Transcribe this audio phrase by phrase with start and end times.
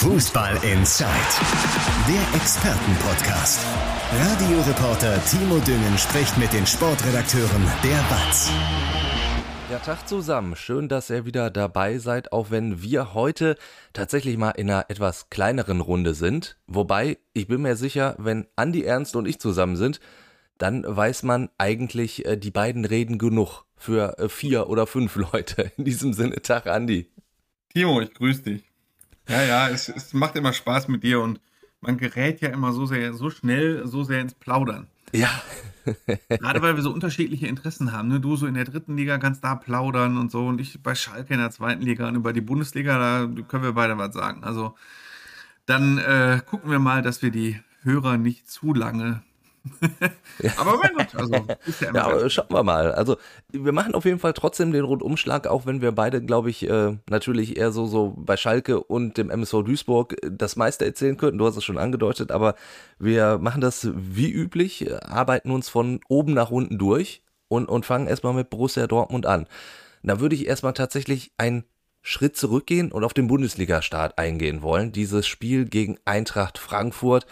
[0.00, 1.08] Fußball Inside,
[2.08, 3.60] der Expertenpodcast.
[4.10, 8.50] Radioreporter Timo Düngen spricht mit den Sportredakteuren der BATS.
[9.70, 10.56] Ja, Tag zusammen.
[10.56, 13.56] Schön, dass ihr wieder dabei seid, auch wenn wir heute
[13.92, 16.56] tatsächlich mal in einer etwas kleineren Runde sind.
[16.66, 20.00] Wobei, ich bin mir sicher, wenn Andi Ernst und ich zusammen sind,
[20.56, 25.72] dann weiß man eigentlich, äh, die beiden reden genug für äh, vier oder fünf Leute.
[25.76, 27.12] In diesem Sinne, Tag Andi.
[27.74, 28.69] Timo, ich grüße dich.
[29.30, 31.40] Ja, ja, es, es macht immer Spaß mit dir und
[31.80, 34.88] man gerät ja immer so sehr, so schnell, so sehr ins Plaudern.
[35.12, 35.30] Ja.
[36.28, 38.08] Gerade weil wir so unterschiedliche Interessen haben.
[38.08, 38.18] Ne?
[38.18, 41.32] Du so in der dritten Liga kannst da plaudern und so und ich bei Schalke
[41.32, 44.42] in der zweiten Liga und über die Bundesliga, da können wir beide was sagen.
[44.42, 44.74] Also
[45.64, 49.22] dann äh, gucken wir mal, dass wir die Hörer nicht zu lange
[50.56, 51.34] aber mein Gott, also
[51.66, 52.92] ist ja, ja schauen wir mal.
[52.92, 53.16] Also
[53.52, 56.96] wir machen auf jeden Fall trotzdem den Rundumschlag, auch wenn wir beide, glaube ich, äh,
[57.08, 61.38] natürlich eher so so bei Schalke und dem MSV Duisburg äh, das meiste erzählen könnten.
[61.38, 62.54] Du hast es schon angedeutet, aber
[62.98, 68.06] wir machen das wie üblich, arbeiten uns von oben nach unten durch und, und fangen
[68.06, 69.46] erstmal mit Borussia Dortmund an.
[70.02, 71.64] Da würde ich erstmal tatsächlich einen
[72.02, 74.92] Schritt zurückgehen und auf den Bundesliga-Start eingehen wollen.
[74.92, 77.26] Dieses Spiel gegen Eintracht Frankfurt,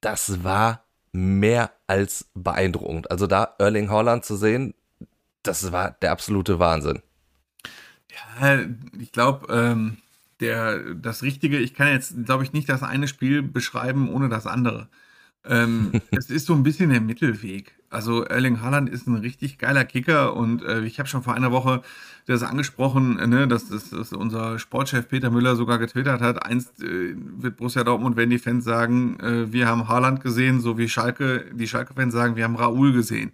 [0.00, 0.85] das war
[1.16, 3.10] mehr als beeindruckend.
[3.10, 4.74] Also da Erling Holland zu sehen,
[5.42, 7.02] das war der absolute Wahnsinn.
[8.40, 8.60] Ja,
[8.98, 9.98] ich glaube, ähm,
[10.40, 14.46] der das Richtige, ich kann jetzt, glaube ich, nicht das eine Spiel beschreiben ohne das
[14.46, 14.88] andere.
[15.44, 17.75] Ähm, es ist so ein bisschen der Mittelweg.
[17.90, 21.52] Also Erling Haaland ist ein richtig geiler Kicker und äh, ich habe schon vor einer
[21.52, 21.82] Woche
[22.26, 26.44] das angesprochen, äh, ne, dass, dass, dass, unser Sportchef Peter Müller sogar getwittert hat.
[26.44, 30.78] Einst äh, wird Borussia Dortmund, wenn die Fans sagen, äh, wir haben Haaland gesehen, so
[30.78, 33.32] wie Schalke, die Schalke-Fans sagen, wir haben Raoul gesehen.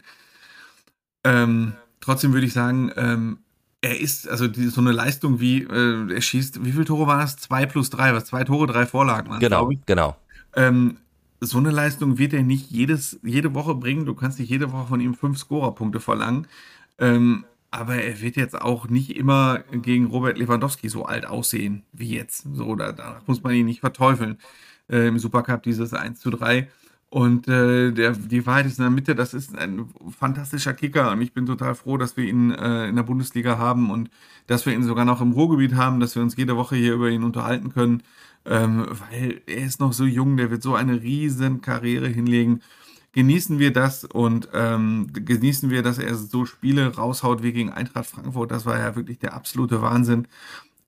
[1.25, 3.39] Ähm, trotzdem würde ich sagen, ähm,
[3.81, 7.21] er ist, also die, so eine Leistung wie, äh, er schießt, wie viele Tore waren
[7.21, 7.37] das?
[7.37, 8.27] Zwei plus drei, was?
[8.27, 9.39] Zwei Tore, drei Vorlagen.
[9.41, 10.17] Genau, genau.
[10.55, 10.99] Ähm,
[11.43, 14.07] so eine Leistung wird er nicht jedes, jede Woche bringen.
[14.07, 16.47] Du kannst nicht jede Woche von ihm fünf Scorerpunkte verlangen.
[16.99, 22.15] Ähm, aber er wird jetzt auch nicht immer gegen Robert Lewandowski so alt aussehen wie
[22.15, 22.47] jetzt.
[22.53, 24.39] So, da, danach muss man ihn nicht verteufeln.
[24.89, 26.69] Äh, Im Supercup dieses 1 zu 3.
[27.09, 29.87] Und äh, der, die Wahrheit ist in der Mitte, das ist ein
[30.17, 33.91] fantastischer Kicker und ich bin total froh, dass wir ihn äh, in der Bundesliga haben
[33.91, 34.09] und
[34.47, 37.11] dass wir ihn sogar noch im Ruhrgebiet haben, dass wir uns jede Woche hier über
[37.11, 38.03] ihn unterhalten können
[38.45, 42.61] ähm, weil er ist noch so jung, der wird so eine riesen Karriere hinlegen.
[43.13, 48.07] Genießen wir das und ähm, genießen wir, dass er so Spiele raushaut wie gegen Eintracht
[48.07, 48.51] Frankfurt.
[48.51, 50.27] Das war ja wirklich der absolute Wahnsinn.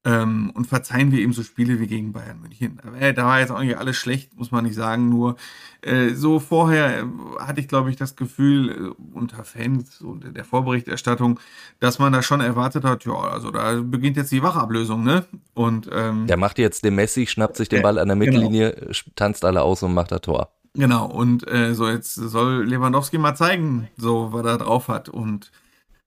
[0.06, 2.78] Ähm, und verzeihen wir ihm so Spiele wie gegen Bayern München.
[3.00, 5.08] Äh, da war jetzt auch nicht alles schlecht, muss man nicht sagen.
[5.08, 5.36] Nur
[5.80, 7.04] äh, so vorher äh,
[7.38, 11.40] hatte ich, glaube ich, das Gefühl äh, unter Fans und der Vorberichterstattung,
[11.80, 15.24] dass man da schon erwartet hat, ja, also da beginnt jetzt die Wachablösung, ne?
[15.54, 18.32] Und ähm, der macht jetzt den Messi, schnappt sich den Ball an der genau.
[18.32, 18.92] Mittellinie, genau.
[19.16, 20.50] tanzt alle aus und macht das Tor.
[20.74, 25.08] Genau, und äh, so jetzt soll Lewandowski mal zeigen, so was er drauf hat.
[25.08, 25.52] Und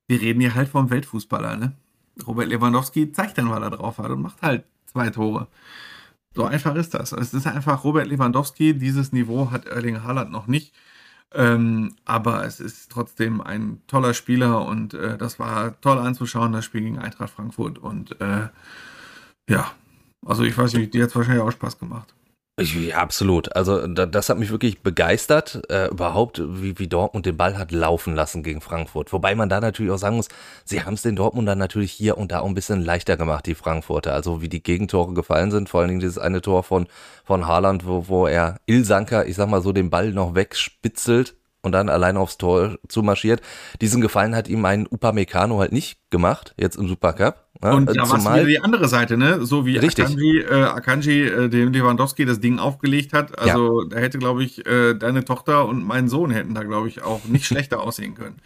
[0.07, 1.73] wir reden hier halt vom Weltfußballer, ne?
[2.25, 5.47] Robert Lewandowski zeigt dann, was er drauf hat und macht halt zwei Tore.
[6.33, 7.11] So einfach ist das.
[7.11, 8.77] Es ist einfach Robert Lewandowski.
[8.77, 10.73] Dieses Niveau hat Erling Haaland noch nicht.
[11.33, 16.63] Ähm, aber es ist trotzdem ein toller Spieler und äh, das war toll anzuschauen, das
[16.63, 17.79] Spiel gegen Eintracht Frankfurt.
[17.79, 18.47] Und äh,
[19.49, 19.71] ja,
[20.25, 22.13] also ich weiß nicht, dir hat es wahrscheinlich auch Spaß gemacht.
[22.59, 23.55] Ja, absolut.
[23.55, 27.71] Also da, das hat mich wirklich begeistert, äh, überhaupt, wie, wie Dortmund den Ball hat
[27.71, 29.13] laufen lassen gegen Frankfurt.
[29.13, 30.27] Wobei man da natürlich auch sagen muss,
[30.65, 33.45] sie haben es den Dortmund dann natürlich hier und da auch ein bisschen leichter gemacht,
[33.45, 34.13] die Frankfurter.
[34.13, 36.87] Also wie die Gegentore gefallen sind, vor allen Dingen dieses eine Tor von,
[37.23, 41.73] von Haaland, wo, wo er Ilsanker, ich sag mal so, den Ball noch wegspitzelt und
[41.73, 43.41] dann allein aufs Tor zu marschiert.
[43.81, 47.46] Diesen Gefallen hat ihm ein Upamecano halt nicht gemacht, jetzt im Supercup.
[47.61, 49.43] Und da war es wieder die andere Seite, ne?
[49.45, 50.05] So wie Richtig.
[50.05, 53.37] Akanji, äh, Akanji äh, dem Lewandowski das Ding aufgelegt hat.
[53.39, 53.87] Also ja.
[53.89, 57.25] da hätte, glaube ich, äh, deine Tochter und mein Sohn hätten da, glaube ich, auch
[57.25, 58.37] nicht schlechter aussehen können.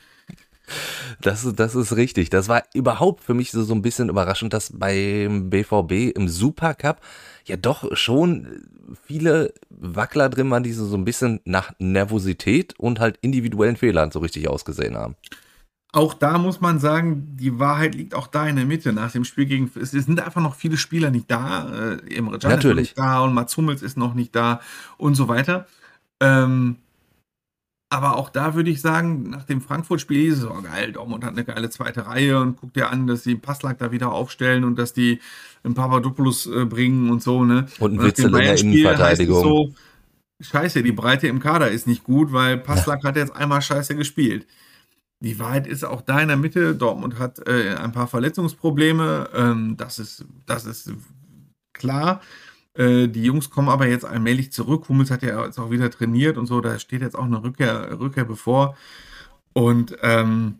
[1.19, 2.29] Das, das ist richtig.
[2.29, 7.01] Das war überhaupt für mich so, so ein bisschen überraschend, dass beim BVB im Supercup
[7.45, 8.47] ja doch schon
[9.05, 14.11] viele Wackler drin waren, die so, so ein bisschen nach Nervosität und halt individuellen Fehlern
[14.11, 15.15] so richtig ausgesehen haben
[15.93, 18.93] auch da muss man sagen, die Wahrheit liegt auch da in der Mitte.
[18.93, 21.69] Nach dem Spiel gegen, es sind einfach noch viele Spieler nicht da.
[21.69, 24.61] Äh, Emre Can ist noch nicht da und Mats Hummels ist noch nicht da
[24.97, 25.67] und so weiter.
[26.21, 26.77] Ähm,
[27.89, 31.33] aber auch da würde ich sagen, nach dem Frankfurt-Spiel ist es oh geil, Dortmund hat
[31.33, 34.79] eine geile zweite Reihe und guck dir an, dass sie Passlack da wieder aufstellen und
[34.79, 35.19] dass die
[35.65, 37.65] einen Papadopoulos äh, bringen und so, ne?
[37.79, 39.43] Und ein Witzel in der Innenverteidigung.
[39.43, 39.73] So,
[40.39, 44.47] scheiße, die Breite im Kader ist nicht gut, weil Passlack hat jetzt einmal scheiße gespielt.
[45.21, 46.75] Die Wahrheit ist auch da in der Mitte.
[46.75, 49.29] Dortmund hat äh, ein paar Verletzungsprobleme.
[49.33, 50.91] Ähm, das, ist, das ist
[51.73, 52.21] klar.
[52.73, 54.89] Äh, die Jungs kommen aber jetzt allmählich zurück.
[54.89, 56.59] Hummels hat ja jetzt auch wieder trainiert und so.
[56.59, 58.75] Da steht jetzt auch eine Rückkehr, Rückkehr bevor.
[59.53, 60.57] Und ähm,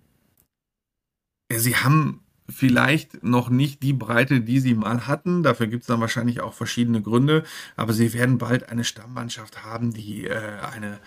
[1.51, 5.41] sie haben vielleicht noch nicht die Breite, die sie mal hatten.
[5.41, 7.43] Dafür gibt es dann wahrscheinlich auch verschiedene Gründe.
[7.75, 10.99] Aber sie werden bald eine Stammmannschaft haben, die äh, eine,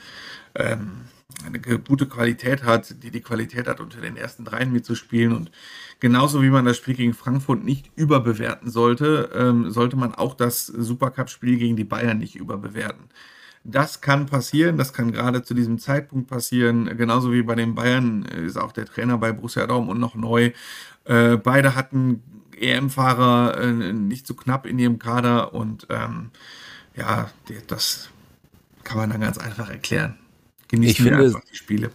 [0.54, 1.02] ähm,
[1.46, 5.32] eine gute Qualität hat, die die Qualität hat, unter den ersten dreien mitzuspielen.
[5.34, 5.50] Und
[6.00, 10.66] genauso wie man das Spiel gegen Frankfurt nicht überbewerten sollte, ähm, sollte man auch das
[10.66, 13.06] Supercup-Spiel gegen die Bayern nicht überbewerten.
[13.64, 16.84] Das kann passieren, das kann gerade zu diesem Zeitpunkt passieren.
[16.98, 20.52] Genauso wie bei den Bayern ist auch der Trainer bei Borussia Dortmund noch neu.
[21.04, 22.22] Äh, beide hatten
[22.58, 26.30] EM-Fahrer äh, nicht so knapp in ihrem Kader und ähm,
[26.94, 27.30] ja,
[27.66, 28.10] das
[28.84, 30.18] kann man dann ganz einfach erklären.
[30.74, 31.90] Genießen ich finde, die Spiele.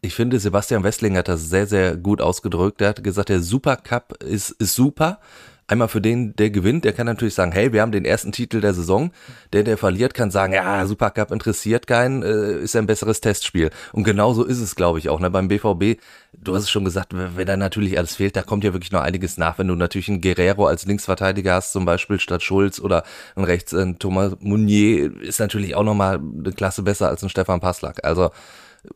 [0.00, 2.80] Ich finde, Sebastian Westling hat das sehr, sehr gut ausgedrückt.
[2.80, 5.20] Er hat gesagt, der Supercup ist, ist super,
[5.68, 8.60] Einmal für den, der gewinnt, der kann natürlich sagen, hey, wir haben den ersten Titel
[8.60, 9.12] der Saison.
[9.52, 13.70] Der, der verliert, kann sagen, ja, Supercup interessiert keinen, äh, ist ja ein besseres Testspiel.
[13.92, 15.20] Und genauso ist es, glaube ich, auch.
[15.20, 15.30] Ne?
[15.30, 16.00] Beim BVB,
[16.32, 19.02] du hast es schon gesagt, wenn da natürlich alles fehlt, da kommt ja wirklich noch
[19.02, 19.58] einiges nach.
[19.58, 23.04] Wenn du natürlich einen Guerrero als Linksverteidiger hast, zum Beispiel statt Schulz oder
[23.36, 27.60] ein rechts ein Thomas Mounier, ist natürlich auch nochmal eine Klasse besser als ein Stefan
[27.60, 28.04] Passlack.
[28.04, 28.30] Also,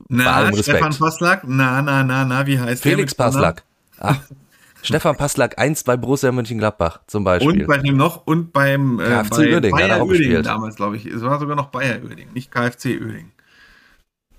[0.09, 2.93] na, Stefan Passlack, na, na, na, na, wie heißt Felix der?
[2.93, 3.63] Felix Passlack.
[3.99, 4.19] Ach,
[4.83, 7.63] Stefan Passlack 1 bei Borussia Mönchengladbach zum Beispiel.
[7.63, 11.07] Und bei dem noch und beim äh, KFC bei Uerdingen, Bayer Uerdingen damals, glaube ich.
[11.07, 13.33] Es war sogar noch Bayer Uerdingen, nicht KFC Uerdingen.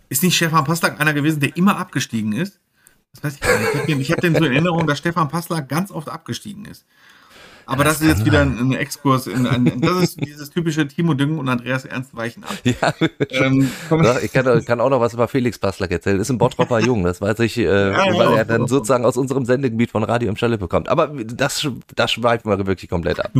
[0.09, 2.59] Ist nicht Stefan Passlack einer gewesen, der immer abgestiegen ist?
[3.13, 3.73] Das weiß ich gar nicht.
[3.73, 6.85] Ich habe den, hab den so in Erinnerung, dass Stefan Passlack ganz oft abgestiegen ist.
[7.67, 10.87] Aber das, das ist jetzt wieder ein, ein Exkurs in ein, das ist dieses typische
[10.87, 12.55] Timo Düngen und Andreas Ernst weichen ab.
[12.63, 12.93] Ja,
[13.29, 13.69] ähm,
[14.23, 16.19] ich kann, kann, auch noch was über Felix Passlack erzählen.
[16.19, 19.45] Ist ein Bottropper Jung, das weiß ich, äh, ja, weil er dann sozusagen aus unserem
[19.45, 20.87] Sendegebiet von Radio im Schalle bekommt.
[20.87, 23.31] Aber das, das schweifen wir wirklich komplett ab.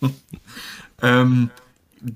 [1.02, 1.50] ähm,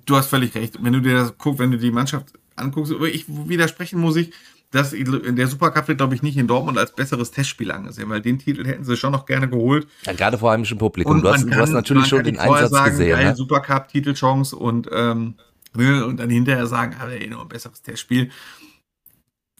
[0.06, 0.78] du hast völlig recht.
[0.82, 4.32] Wenn du dir das guckst, wenn du die Mannschaft anguckst, ich widersprechen muss ich,
[4.70, 8.38] das, der Supercup wird, glaube ich, nicht in Dortmund als besseres Testspiel angesehen, weil den
[8.38, 9.88] Titel hätten sie schon noch gerne geholt.
[10.06, 11.12] Ja, gerade vor heimischem Publikum.
[11.12, 13.10] Und du hast, kann, du hast natürlich schon den Einsatz sagen, gesehen.
[13.10, 13.36] Geil, ne?
[13.36, 15.34] Supercup, Titelchance und, ähm,
[15.74, 18.30] und dann hinterher sagen, aber eh nur ein besseres Testspiel.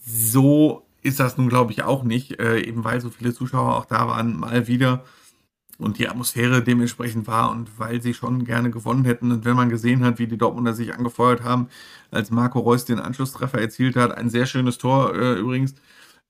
[0.05, 3.87] So ist das nun, glaube ich, auch nicht, äh, eben weil so viele Zuschauer auch
[3.87, 5.05] da waren, mal wieder
[5.81, 9.32] und die Atmosphäre dementsprechend war und weil sie schon gerne gewonnen hätten.
[9.32, 11.69] Und wenn man gesehen hat, wie die Dortmunder sich angefeuert haben,
[12.11, 15.75] als Marco Reus den Anschlusstreffer erzielt hat, ein sehr schönes Tor äh, übrigens,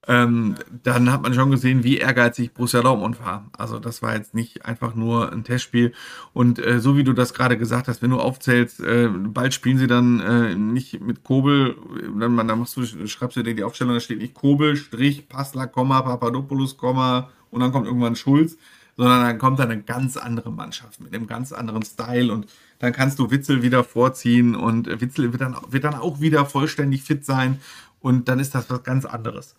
[0.08, 3.50] ähm, dann hat man schon gesehen, wie ehrgeizig Borussia Dortmund war.
[3.58, 5.92] Also das war jetzt nicht einfach nur ein Testspiel.
[6.32, 9.78] Und äh, so wie du das gerade gesagt hast, wenn du aufzählst, äh, bald spielen
[9.78, 11.76] sie dann äh, nicht mit Kobel,
[12.18, 15.66] dann, dann machst du, schreibst du dir die Aufstellung, da steht nicht Kobel, Strich, Passler,
[15.66, 18.56] Komma, Papadopoulos, Komma und dann kommt irgendwann Schulz
[19.00, 22.92] sondern dann kommt da eine ganz andere Mannschaft mit einem ganz anderen Style und dann
[22.92, 27.24] kannst du Witzel wieder vorziehen und Witzel wird dann, wird dann auch wieder vollständig fit
[27.24, 27.62] sein
[28.00, 29.54] und dann ist das was ganz anderes.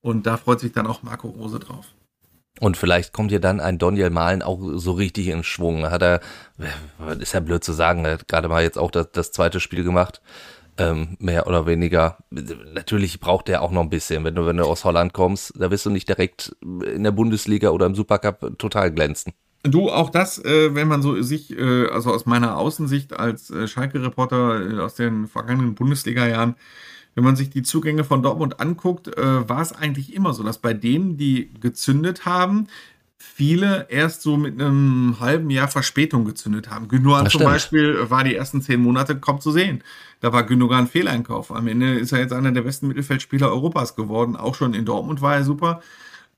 [0.00, 1.88] Und da freut sich dann auch Marco Rose drauf.
[2.58, 5.90] Und vielleicht kommt ja dann ein Daniel Malen auch so richtig in Schwung.
[5.90, 6.20] Hat er,
[7.18, 9.84] ist ja blöd zu sagen, er hat gerade mal jetzt auch das, das zweite Spiel
[9.84, 10.22] gemacht
[10.78, 12.18] ähm, mehr oder weniger.
[12.30, 14.24] Natürlich braucht der auch noch ein bisschen.
[14.24, 17.70] Wenn du, wenn du aus Holland kommst, da wirst du nicht direkt in der Bundesliga
[17.70, 19.32] oder im Supercup total glänzen.
[19.62, 23.66] Du, auch das, äh, wenn man so sich, äh, also aus meiner Außensicht als äh,
[23.66, 26.54] Schalke-Reporter äh, aus den vergangenen Bundesliga-Jahren,
[27.16, 30.58] wenn man sich die Zugänge von Dortmund anguckt, äh, war es eigentlich immer so, dass
[30.58, 32.68] bei denen, die gezündet haben,
[33.18, 36.88] viele erst so mit einem halben Jahr Verspätung gezündet haben.
[36.88, 39.82] Gündogan zum Beispiel war die ersten zehn Monate kaum zu sehen.
[40.20, 41.50] Da war Gündogan ein Fehleinkauf.
[41.52, 44.36] Am Ende ist er jetzt einer der besten Mittelfeldspieler Europas geworden.
[44.36, 45.82] Auch schon in Dortmund war er super.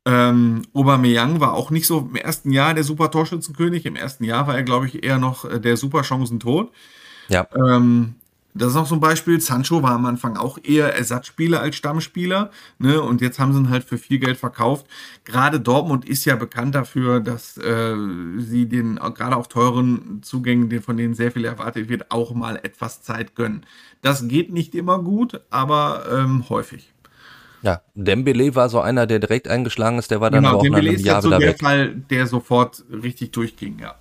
[0.04, 3.84] Ähm, Aubameyang war auch nicht so im ersten Jahr der super Torschützenkönig.
[3.84, 6.72] Im ersten Jahr war er, glaube ich, eher noch äh, der super Chancentod.
[7.28, 7.46] Ja.
[7.54, 8.14] Ähm,
[8.58, 9.40] das ist auch so ein Beispiel.
[9.40, 12.50] Sancho war am Anfang auch eher Ersatzspieler als Stammspieler.
[12.78, 13.00] Ne?
[13.00, 14.86] Und jetzt haben sie ihn halt für viel Geld verkauft.
[15.24, 17.94] Gerade Dortmund ist ja bekannt dafür, dass äh,
[18.38, 23.02] sie den gerade auch teuren Zugängen, von denen sehr viel erwartet wird, auch mal etwas
[23.02, 23.64] Zeit gönnen.
[24.02, 26.92] Das geht nicht immer gut, aber ähm, häufig.
[27.62, 30.92] Ja, Dembele war so einer, der direkt eingeschlagen ist, der war dann genau, auch Dembele
[30.92, 31.60] nach einem Jahr ist wieder so der weg.
[31.60, 33.96] Fall, der sofort richtig durchging, ja.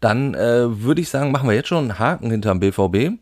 [0.00, 3.18] Dann äh, würde ich sagen, machen wir jetzt schon einen Haken hinterm BVB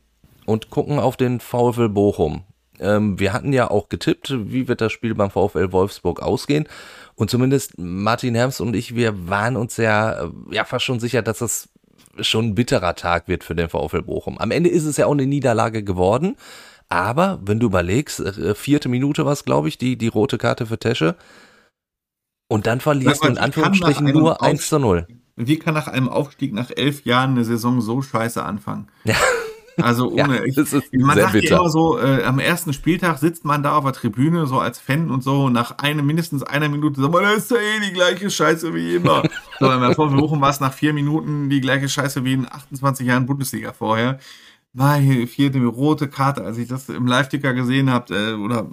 [0.46, 2.44] und gucken auf den VfL Bochum.
[2.80, 6.66] Ähm, wir hatten ja auch getippt, wie wird das Spiel beim VfL Wolfsburg ausgehen.
[7.14, 11.22] Und zumindest Martin Herms und ich, wir waren uns ja, äh, ja fast schon sicher,
[11.22, 11.68] dass das
[12.20, 14.38] schon ein bitterer Tag wird für den VfL Bochum.
[14.38, 16.36] Am Ende ist es ja auch eine Niederlage geworden.
[16.88, 20.66] Aber wenn du überlegst, äh, vierte Minute war es, glaube ich, die, die rote Karte
[20.66, 21.16] für Tesche.
[22.48, 26.52] Und dann verlierst du in Anführungsstrichen nur 1 zu 0 wie kann nach einem Aufstieg
[26.52, 28.88] nach elf Jahren eine Saison so scheiße anfangen?
[29.04, 29.16] Ja.
[29.82, 30.56] Also ohne, ja, ich,
[30.92, 31.56] man sagt bitter.
[31.56, 35.10] immer so, äh, am ersten Spieltag sitzt man da auf der Tribüne, so als Fan
[35.10, 37.92] und so, und nach eine, mindestens einer Minute sagt man, das ist ja eh die
[37.92, 39.24] gleiche Scheiße wie immer.
[39.58, 43.06] so, beim VfL Bochum war es nach vier Minuten die gleiche Scheiße wie in 28
[43.06, 44.18] Jahren Bundesliga vorher.
[44.74, 48.68] War hier vierte rote Karte, als ich das im Live-Ticker gesehen habe, äh, oder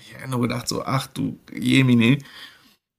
[0.00, 2.18] ich habe nur gedacht so, ach du Jemine.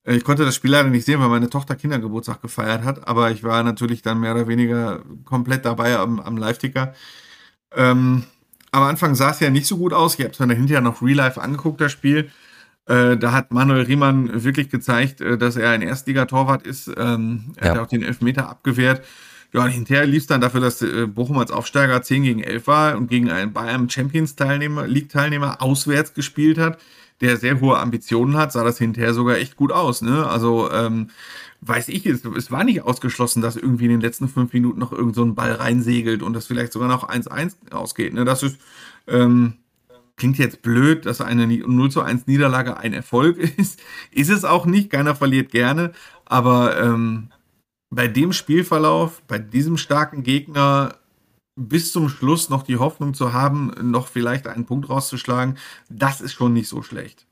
[0.10, 3.44] Ich konnte das Spiel leider nicht sehen, weil meine Tochter Kindergeburtstag gefeiert hat, aber ich
[3.44, 6.94] war natürlich dann mehr oder weniger komplett dabei am, am Live-Ticker.
[7.76, 8.24] Ähm,
[8.72, 10.14] am Anfang sah es ja nicht so gut aus.
[10.14, 12.32] Ich habe es dann hinterher noch Real Life angeguckt, das Spiel.
[12.86, 16.88] Äh, da hat Manuel Riemann wirklich gezeigt, äh, dass er ein Erstligatorwart ist.
[16.96, 17.74] Ähm, er ja.
[17.74, 19.04] hat auch den Elfmeter abgewehrt.
[19.52, 22.68] Ja, und hinterher lief es dann dafür, dass äh, Bochum als Aufsteiger 10 gegen 11
[22.68, 26.78] war und gegen einen Bayern Champions-Teilnehmer, League-Teilnehmer auswärts gespielt hat
[27.22, 30.02] der sehr hohe Ambitionen hat, sah das hinterher sogar echt gut aus.
[30.02, 30.28] Ne?
[30.28, 31.10] Also ähm,
[31.62, 34.92] weiß ich, es, es war nicht ausgeschlossen, dass irgendwie in den letzten fünf Minuten noch
[34.92, 38.14] irgend so ein Ball reinsegelt und das vielleicht sogar noch 1-1 ausgeht.
[38.14, 38.26] Ne?
[38.26, 38.60] Das ist,
[39.08, 39.56] ähm,
[40.16, 43.80] klingt jetzt blöd, dass eine 0 zu 1 Niederlage ein Erfolg ist.
[44.12, 45.94] Ist es auch nicht, keiner verliert gerne,
[46.26, 47.30] aber ähm,
[47.90, 50.96] bei dem Spielverlauf, bei diesem starken Gegner
[51.58, 55.58] bis zum Schluss noch die Hoffnung zu haben, noch vielleicht einen Punkt rauszuschlagen,
[55.90, 57.26] das ist schon nicht so schlecht.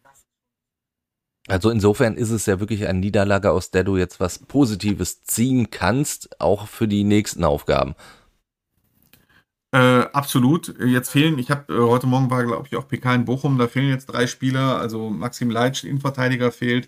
[1.48, 5.70] Also insofern ist es ja wirklich eine Niederlage, aus der du jetzt was Positives ziehen
[5.70, 7.94] kannst, auch für die nächsten Aufgaben.
[9.72, 10.74] Äh, absolut.
[10.80, 13.68] Jetzt fehlen, ich habe äh, heute Morgen war, glaube ich, auch PK in Bochum, da
[13.68, 16.88] fehlen jetzt drei Spieler, also Maxim Leitsch, Innenverteidiger fehlt.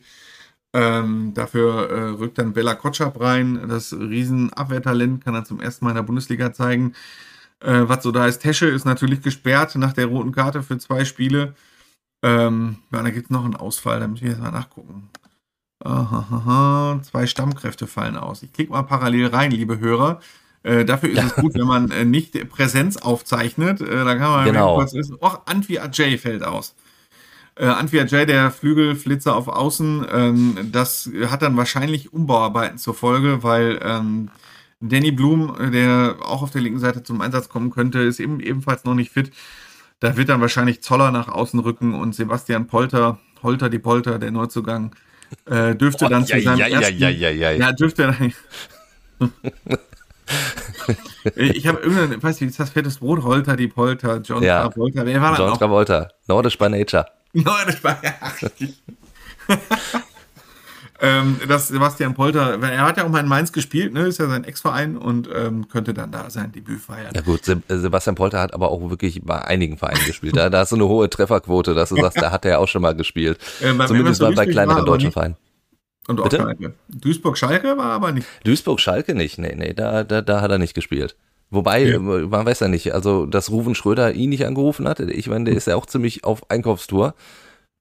[0.77, 5.91] Ähm, dafür äh, rückt dann Bella Kotschap rein, das Riesenabwehrtalent, kann er zum ersten Mal
[5.91, 6.93] in der Bundesliga zeigen.
[7.61, 11.03] Äh, was so da ist, Tesche ist natürlich gesperrt nach der roten Karte für zwei
[11.03, 11.55] Spiele.
[12.21, 15.09] Ähm, ja, da gibt es noch einen Ausfall, da müssen wir jetzt mal nachgucken.
[15.83, 18.43] Aha, zwei Stammkräfte fallen aus.
[18.43, 20.19] Ich klicke mal parallel rein, liebe Hörer.
[20.61, 21.25] Äh, dafür ist ja.
[21.25, 23.81] es gut, wenn man äh, nicht Präsenz aufzeichnet.
[23.81, 24.75] Äh, da kann man genau.
[24.75, 26.75] kurz wissen, Och, Antwi Ajay fällt aus.
[27.59, 33.41] Äh, Antwi Ajay, der Flügelflitzer auf Außen, ähm, das hat dann wahrscheinlich Umbauarbeiten zur Folge,
[33.41, 34.29] weil ähm,
[34.79, 38.83] Danny Blum, der auch auf der linken Seite zum Einsatz kommen könnte, ist eben ebenfalls
[38.83, 39.31] noch nicht fit.
[39.99, 44.29] Da wird dann wahrscheinlich Zoller nach außen rücken und Sebastian Polter, Holter die Polter, der
[44.29, 44.95] Neuzugang,
[45.45, 48.33] äh, dürfte oh, dann ja, zu seinem ja, ersten, ja, ja, ja, ja, dürfte dann,
[51.35, 54.67] ich habe irgendeinen, weiß nicht, ist das fettes Brot, Holter die Polter, John ja.
[54.67, 55.57] Travolta, wer war das John noch?
[55.57, 57.07] Travolta, Nordisch by Nature.
[57.33, 58.81] Nordisch by, ja, richtig.
[61.01, 64.27] ähm, dass Sebastian Polter, er hat ja auch mal in Mainz gespielt, ne, ist ja
[64.27, 67.11] sein Ex-Verein und ähm, könnte dann da sein Debüt feiern.
[67.13, 70.35] Ja gut, äh, Sebastian Polter hat aber auch wirklich bei einigen Vereinen gespielt.
[70.35, 72.81] Da, da hast du eine hohe Trefferquote, dass du sagst, da hat er auch schon
[72.81, 73.39] mal gespielt.
[73.61, 75.35] Äh, Zumindest bei, bei kleineren deutschen Vereinen.
[76.07, 76.73] Und auch Schalke.
[76.87, 78.27] Duisburg-Schalke war aber nicht.
[78.45, 81.17] Duisburg-Schalke nicht, nee, nee, da, da, da hat er nicht gespielt.
[81.49, 81.99] Wobei, ja.
[81.99, 85.55] man weiß ja nicht, also dass Ruven Schröder ihn nicht angerufen hat, ich meine, der
[85.55, 87.13] ist ja auch ziemlich auf Einkaufstour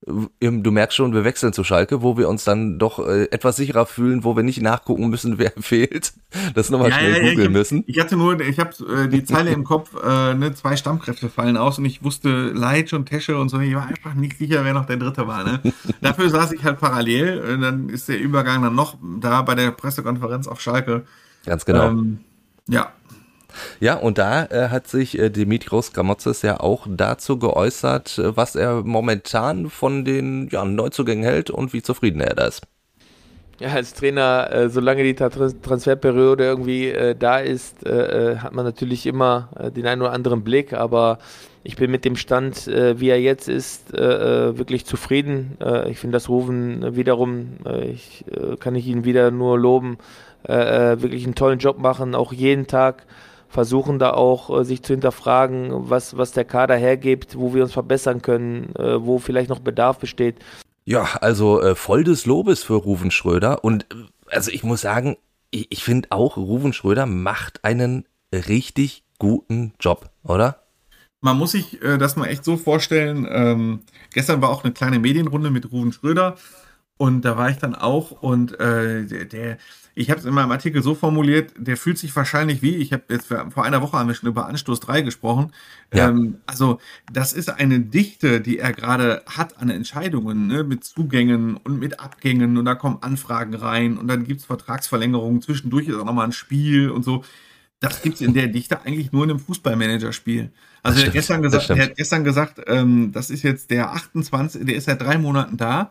[0.05, 3.87] du merkst schon, wir wechseln zu Schalke, wo wir uns dann doch äh, etwas sicherer
[3.87, 6.13] fühlen, wo wir nicht nachgucken müssen, wer fehlt.
[6.55, 7.85] Das nochmal ja, schnell ja, googeln müssen.
[7.87, 11.57] Ich hatte nur, ich habe äh, die Zeile im Kopf, äh, ne, zwei Stammkräfte fallen
[11.57, 13.59] aus und ich wusste Leitsch und Tesche und so.
[13.59, 15.45] Ich war einfach nicht sicher, wer noch der dritte war.
[15.45, 15.61] Ne?
[16.01, 17.39] Dafür saß ich halt parallel.
[17.39, 21.05] Äh, dann ist der Übergang dann noch da bei der Pressekonferenz auf Schalke.
[21.45, 21.89] Ganz genau.
[21.89, 22.19] Ähm,
[22.69, 22.93] ja,
[23.81, 28.57] ja, und da äh, hat sich äh, Dimitrios Gramotzes ja auch dazu geäußert, äh, was
[28.57, 32.63] er momentan von den ja, Neuzugängen hält und wie zufrieden er da ist.
[33.59, 38.67] Ja, als Trainer, äh, solange die Transferperiode irgendwie äh, da ist, äh, äh, hat man
[38.67, 41.19] natürlich immer äh, den einen oder anderen Blick, aber
[41.63, 45.57] ich bin mit dem Stand, äh, wie er jetzt ist, wirklich zufrieden.
[45.89, 47.57] ich finde das Rufen wiederum,
[47.93, 48.25] ich,
[48.61, 49.99] kann ich ihn wieder nur loben,
[50.45, 53.07] wirklich einen tollen Job machen, auch jeden Tag
[53.49, 57.73] versuchen da auch äh, sich zu hinterfragen, was, was der Kader hergibt, wo wir uns
[57.73, 60.37] verbessern können, äh, wo vielleicht noch Bedarf besteht.
[60.85, 63.87] Ja, also äh, voll des Lobes für Ruven Schröder und
[64.31, 65.17] also ich muss sagen,
[65.51, 70.63] ich, ich finde auch, Ruven Schröder macht einen richtig guten Job, oder?
[71.21, 73.27] Man muss sich äh, das mal echt so vorstellen.
[73.29, 73.81] Ähm,
[74.13, 76.37] gestern war auch eine kleine Medienrunde mit Ruven Schröder
[76.99, 79.59] und da war ich dann auch und äh, der, der
[79.99, 83.05] ich habe es in meinem Artikel so formuliert, der fühlt sich wahrscheinlich wie, ich habe
[83.09, 85.53] jetzt vor einer Woche haben wir schon über Anstoß 3 gesprochen.
[85.93, 86.11] Ja.
[86.11, 86.79] Ähm, also
[87.11, 91.99] das ist eine Dichte, die er gerade hat an Entscheidungen, ne, mit Zugängen und mit
[91.99, 96.33] Abgängen und da kommen Anfragen rein und dann gibt's Vertragsverlängerungen, zwischendurch ist auch nochmal ein
[96.33, 97.25] Spiel und so.
[97.81, 100.51] Das gibt es in der Dichte eigentlich nur in einem Fußballmanager-Spiel.
[100.83, 104.65] Also er hat gestern gesagt, er hat gestern gesagt, ähm, das ist jetzt der 28,
[104.65, 105.91] der ist seit drei Monaten da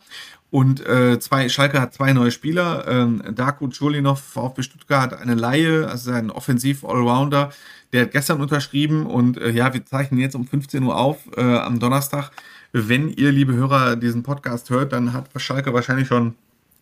[0.50, 2.88] und äh, zwei, Schalke hat zwei neue Spieler.
[2.88, 7.52] Ähm, Darko Cholinov, VfB Stuttgart, hat eine Laie, also ein Offensiv-Allrounder.
[7.92, 11.42] Der hat gestern unterschrieben und äh, ja, wir zeichnen jetzt um 15 Uhr auf äh,
[11.42, 12.32] am Donnerstag.
[12.72, 16.36] Wenn ihr, liebe Hörer, diesen Podcast hört, dann hat Schalke wahrscheinlich schon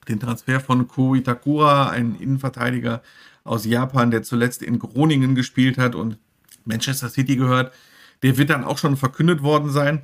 [0.07, 3.01] den Transfer von Ko Itakura, ein Innenverteidiger
[3.43, 6.17] aus Japan, der zuletzt in Groningen gespielt hat und
[6.65, 7.73] Manchester City gehört.
[8.21, 10.03] Der wird dann auch schon verkündet worden sein.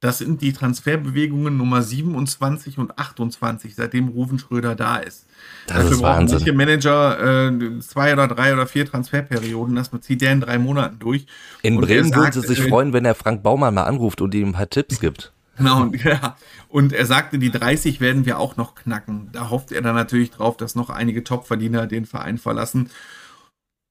[0.00, 5.26] Das sind die Transferbewegungen Nummer 27 und 28, seitdem Rufen Schröder da ist.
[5.66, 6.38] Das Dafür ist Wahnsinn.
[6.38, 10.98] Manche Manager äh, zwei oder drei oder vier Transferperioden, das zieht der in drei Monaten
[10.98, 11.26] durch.
[11.62, 14.34] In und Bremen würden sie sich äh, freuen, wenn er Frank Baumann mal anruft und
[14.34, 15.32] ihm ein paar Tipps gibt.
[15.56, 16.36] Genau, und, ja.
[16.68, 19.30] und er sagte, die 30 werden wir auch noch knacken.
[19.32, 22.90] Da hofft er dann natürlich drauf, dass noch einige Topverdiener den Verein verlassen.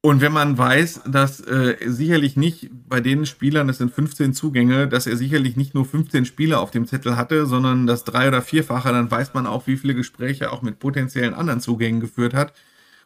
[0.02, 4.88] Und wenn man weiß, dass äh, sicherlich nicht bei den Spielern, das sind 15 Zugänge,
[4.88, 8.44] dass er sicherlich nicht nur 15 Spieler auf dem Zettel hatte, sondern das drei- oder
[8.44, 12.54] vierfache, dann weiß man auch, wie viele Gespräche auch mit potenziellen anderen Zugängen geführt hat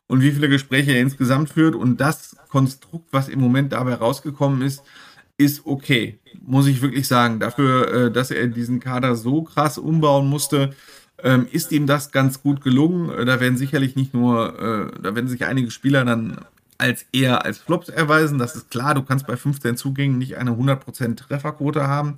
[0.08, 1.74] und wie viele Gespräche er insgesamt führt.
[1.74, 4.84] Und das Konstrukt, was im Moment dabei rausgekommen ist,
[5.38, 7.40] ist okay, muss ich wirklich sagen.
[7.40, 10.72] Dafür, äh, dass er diesen Kader so krass umbauen musste,
[11.24, 13.10] ähm, ist ihm das ganz gut gelungen.
[13.12, 16.40] Äh, da werden sicherlich nicht nur, äh, da werden sich einige Spieler dann
[16.78, 18.40] als eher als Flops erweisen.
[18.40, 22.18] Das ist klar, du kannst bei 15 Zugängen nicht eine 100% Trefferquote haben.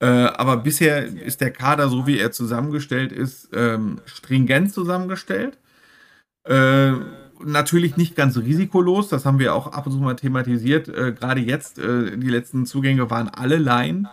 [0.00, 5.58] Äh, aber bisher ist der Kader, so wie er zusammengestellt ist, ähm, stringent zusammengestellt.
[6.44, 6.92] Äh,
[7.44, 10.88] natürlich nicht ganz risikolos, das haben wir auch ab und zu mal thematisiert.
[10.88, 14.08] Äh, Gerade jetzt, äh, die letzten Zugänge waren alle Laien.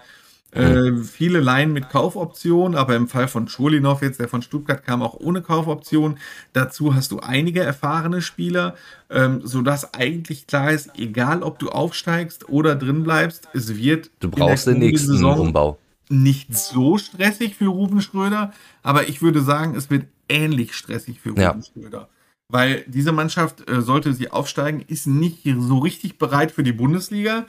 [0.54, 5.02] Äh, viele Laien mit Kaufoption, aber im Fall von Schulinov jetzt, der von Stuttgart kam,
[5.02, 6.20] auch ohne Kaufoption.
[6.54, 8.76] Dazu hast du einige erfahrene Spieler,
[9.10, 14.30] ähm, sodass eigentlich klar ist, egal ob du aufsteigst oder drin bleibst, es wird du
[14.30, 15.80] brauchst den nächsten Saison Umbau.
[16.10, 18.54] Nicht so stressig für Ruben Schröder,
[18.84, 21.58] aber ich würde sagen, es wird ähnlich stressig für Ruben ja.
[21.74, 22.10] Schröder.
[22.54, 27.48] Weil diese Mannschaft, äh, sollte sie aufsteigen, ist nicht so richtig bereit für die Bundesliga.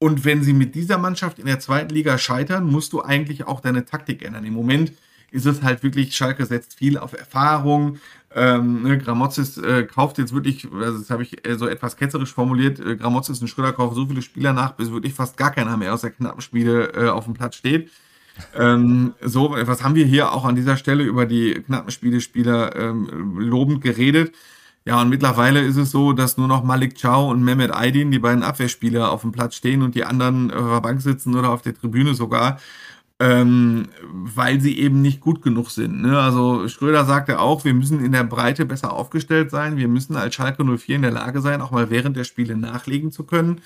[0.00, 3.60] Und wenn sie mit dieser Mannschaft in der zweiten Liga scheitern, musst du eigentlich auch
[3.60, 4.44] deine Taktik ändern.
[4.44, 4.92] Im Moment
[5.30, 7.98] ist es halt wirklich, Schalke setzt viel auf Erfahrung.
[8.34, 12.80] Ähm, ne, Gramozis äh, kauft jetzt wirklich, also das habe ich so etwas ketzerisch formuliert,
[12.80, 15.94] äh, Gramozis und Schröder kaufen so viele Spieler nach, bis wirklich fast gar keiner mehr
[15.94, 17.92] aus der knappen Spiele äh, auf dem Platz steht.
[18.54, 22.74] Ähm, so, was haben wir hier auch an dieser Stelle über die knappen Spiele Spieler
[22.76, 24.34] ähm, lobend geredet?
[24.84, 28.18] Ja, und mittlerweile ist es so, dass nur noch Malik Chow und Mehmet Aydin, die
[28.18, 31.62] beiden Abwehrspieler, auf dem Platz stehen und die anderen auf der Bank sitzen oder auf
[31.62, 32.58] der Tribüne sogar,
[33.20, 36.02] ähm, weil sie eben nicht gut genug sind.
[36.02, 36.18] Ne?
[36.18, 39.76] Also Schröder sagte auch, wir müssen in der Breite besser aufgestellt sein.
[39.76, 43.12] Wir müssen als Schalke 04 in der Lage sein, auch mal während der Spiele nachlegen
[43.12, 43.60] zu können.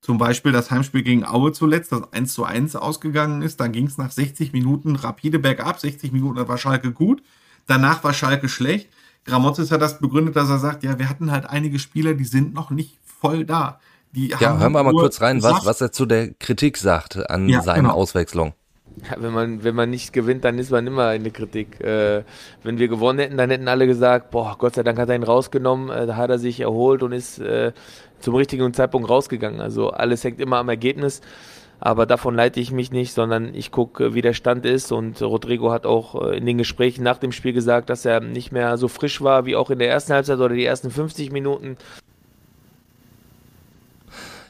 [0.00, 3.60] Zum Beispiel das Heimspiel gegen Aue zuletzt, das 1 zu 1 ausgegangen ist.
[3.60, 5.78] Da ging es nach 60 Minuten rapide bergab.
[5.80, 7.22] 60 Minuten war Schalke gut.
[7.66, 8.88] Danach war Schalke schlecht.
[9.24, 12.54] Gramozis hat das begründet, dass er sagt, ja, wir hatten halt einige Spieler, die sind
[12.54, 13.80] noch nicht voll da.
[14.12, 17.48] Die ja, hören wir mal kurz rein, was, was er zu der Kritik sagt an
[17.48, 17.94] ja, seiner genau.
[17.94, 18.54] Auswechslung.
[19.02, 21.80] Ja, wenn man, wenn man nicht gewinnt, dann ist man immer in der Kritik.
[21.80, 22.24] Äh,
[22.62, 25.22] wenn wir gewonnen hätten, dann hätten alle gesagt, boah, Gott sei Dank hat er ihn
[25.22, 27.72] rausgenommen, äh, da hat er sich erholt und ist äh,
[28.20, 29.60] zum richtigen Zeitpunkt rausgegangen.
[29.60, 31.20] Also alles hängt immer am Ergebnis.
[31.80, 34.90] Aber davon leite ich mich nicht, sondern ich gucke, wie der Stand ist.
[34.90, 38.50] Und Rodrigo hat auch äh, in den Gesprächen nach dem Spiel gesagt, dass er nicht
[38.50, 41.76] mehr so frisch war wie auch in der ersten Halbzeit oder die ersten 50 Minuten.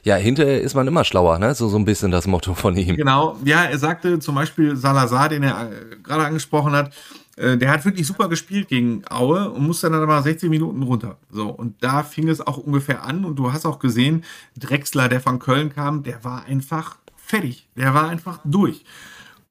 [0.08, 1.54] Ja, hinterher ist man immer schlauer, ne?
[1.54, 2.96] So, so ein bisschen das Motto von ihm.
[2.96, 6.94] Genau, ja, er sagte zum Beispiel Salazar, den er äh, gerade angesprochen hat,
[7.36, 11.18] äh, der hat wirklich super gespielt gegen Aue und musste dann aber 60 Minuten runter.
[11.30, 14.24] So, und da fing es auch ungefähr an und du hast auch gesehen,
[14.56, 17.68] Drexler, der von Köln kam, der war einfach fertig.
[17.76, 18.86] Der war einfach durch.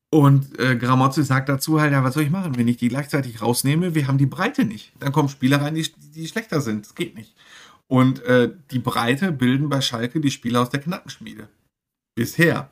[0.09, 3.43] Und äh, Gramozzi sagt dazu halt, ja, was soll ich machen, wenn ich die gleichzeitig
[3.43, 3.93] rausnehme?
[3.93, 4.91] Wir haben die Breite nicht.
[4.99, 6.87] Dann kommen Spieler rein, die, die schlechter sind.
[6.87, 7.35] Das geht nicht.
[7.89, 11.47] Und äh, die Breite bilden bei Schalke die Spieler aus der Knackenschmiede.
[12.15, 12.69] Bisher.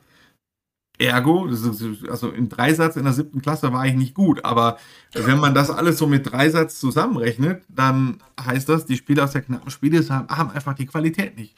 [0.98, 4.78] Ergo, also in Dreisatz in der siebten Klasse war ich nicht gut, aber
[5.12, 9.42] wenn man das alles so mit Dreisatz zusammenrechnet, dann heißt das, die Spieler aus der
[9.42, 11.54] Knackenschmiede haben, haben einfach die Qualität nicht.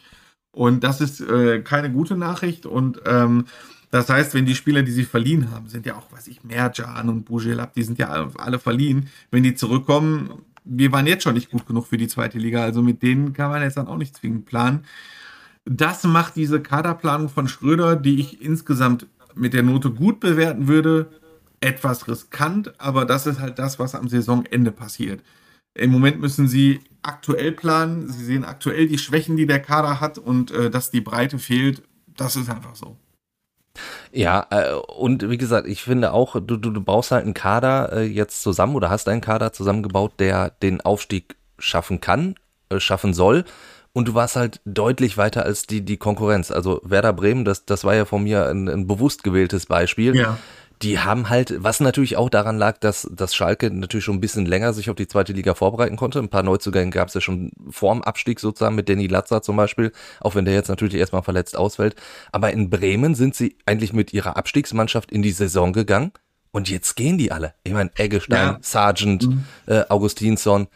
[0.50, 2.66] Und das ist äh, keine gute Nachricht.
[2.66, 3.44] Und ähm,
[3.90, 7.08] das heißt, wenn die Spieler, die sie verliehen haben, sind ja auch, weiß ich, Merjan
[7.08, 11.50] und Bujelab, die sind ja alle verliehen, wenn die zurückkommen, wir waren jetzt schon nicht
[11.50, 12.62] gut genug für die zweite Liga.
[12.62, 14.84] Also mit denen kann man jetzt dann auch nicht zwingend planen.
[15.64, 21.10] Das macht diese Kaderplanung von Schröder, die ich insgesamt mit der Note gut bewerten würde,
[21.60, 25.22] etwas riskant, aber das ist halt das, was am Saisonende passiert.
[25.74, 30.18] Im Moment müssen sie aktuell planen, sie sehen aktuell die Schwächen, die der Kader hat
[30.18, 31.82] und äh, dass die Breite fehlt.
[32.16, 32.96] Das ist einfach so.
[34.12, 37.92] Ja, äh, und wie gesagt, ich finde auch, du, du, du baust halt einen Kader
[37.92, 42.34] äh, jetzt zusammen oder hast einen Kader zusammengebaut, der den Aufstieg schaffen kann,
[42.70, 43.44] äh, schaffen soll.
[43.92, 46.50] Und du warst halt deutlich weiter als die, die Konkurrenz.
[46.50, 50.14] Also Werder Bremen, das, das war ja von mir ein, ein bewusst gewähltes Beispiel.
[50.14, 50.38] Ja
[50.82, 54.46] die haben halt, was natürlich auch daran lag, dass, dass Schalke natürlich schon ein bisschen
[54.46, 56.18] länger sich auf die zweite Liga vorbereiten konnte.
[56.20, 59.92] Ein paar Neuzugänge gab es ja schon vorm Abstieg sozusagen mit Danny Latzer zum Beispiel,
[60.20, 61.96] auch wenn der jetzt natürlich erstmal verletzt ausfällt.
[62.32, 66.12] Aber in Bremen sind sie eigentlich mit ihrer Abstiegsmannschaft in die Saison gegangen
[66.52, 67.54] und jetzt gehen die alle.
[67.64, 68.58] Ich meine, Eggestein, ja.
[68.60, 69.44] Sargent, mhm.
[69.66, 70.68] äh, Augustinsson.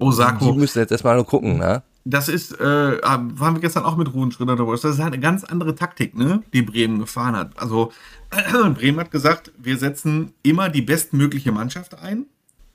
[0.00, 0.52] Osako.
[0.52, 1.82] Die müssen jetzt erstmal nur gucken, ne?
[2.04, 4.72] Das ist, äh, waren wir gestern auch mit Ruhen Schröder darüber.
[4.72, 7.58] Das ist halt eine ganz andere Taktik, ne, die Bremen gefahren hat.
[7.58, 7.92] Also
[8.74, 12.26] Bremen hat gesagt, wir setzen immer die bestmögliche Mannschaft ein.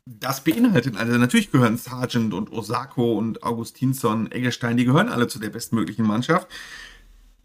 [0.06, 5.38] Das beinhaltet, also natürlich gehören Sargent und Osako und Augustinsson, Eggestein, die gehören alle zu
[5.38, 6.48] der bestmöglichen Mannschaft.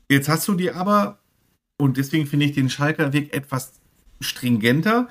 [0.08, 1.18] Jetzt hast du die aber,
[1.76, 3.72] und deswegen finde ich den Schalker Weg etwas
[4.20, 5.08] stringenter,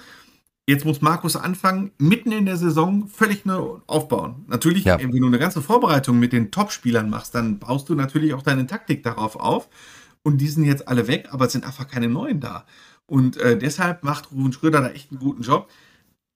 [0.66, 4.46] Jetzt muss Markus anfangen, mitten in der Saison völlig neu aufbauen.
[4.48, 4.98] Natürlich, ja.
[4.98, 8.66] wenn du eine ganze Vorbereitung mit den Top-Spielern machst, dann baust du natürlich auch deine
[8.66, 9.68] Taktik darauf auf.
[10.24, 12.66] Und die sind jetzt alle weg, aber es sind einfach keine neuen da.
[13.06, 15.70] Und äh, deshalb macht Ruben Schröder da echt einen guten Job.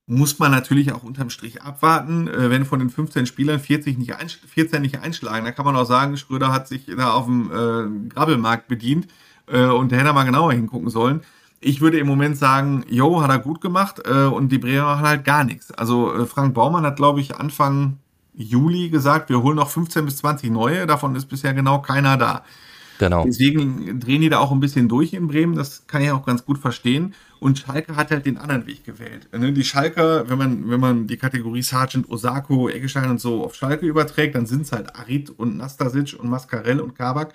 [0.08, 2.28] Muss man natürlich auch unterm Strich abwarten.
[2.28, 4.14] Äh, wenn von den 15 Spielern 40 nicht
[4.46, 8.10] 14 nicht einschlagen, dann kann man auch sagen, Schröder hat sich da auf dem äh,
[8.10, 9.08] Grabbelmarkt bedient
[9.46, 11.22] äh, und der hätte mal genauer hingucken sollen
[11.60, 15.08] ich würde im Moment sagen, Jo, hat er gut gemacht äh, und die Bremer machen
[15.08, 15.72] halt gar nichts.
[15.72, 17.98] Also äh, Frank Baumann hat, glaube ich, Anfang
[18.34, 22.44] Juli gesagt, wir holen noch 15 bis 20 neue, davon ist bisher genau keiner da.
[23.00, 23.26] Genau.
[23.26, 26.46] Deswegen drehen die da auch ein bisschen durch in Bremen, das kann ich auch ganz
[26.46, 27.14] gut verstehen.
[27.40, 29.30] Und Schalke hat halt den anderen Weg gewählt.
[29.32, 33.54] Ne, die Schalker, wenn man, wenn man die Kategorie Sargent, Osako, Eggestein und so auf
[33.54, 37.34] Schalke überträgt, dann sind es halt Arid und Nastasic und Mascarell und Kabak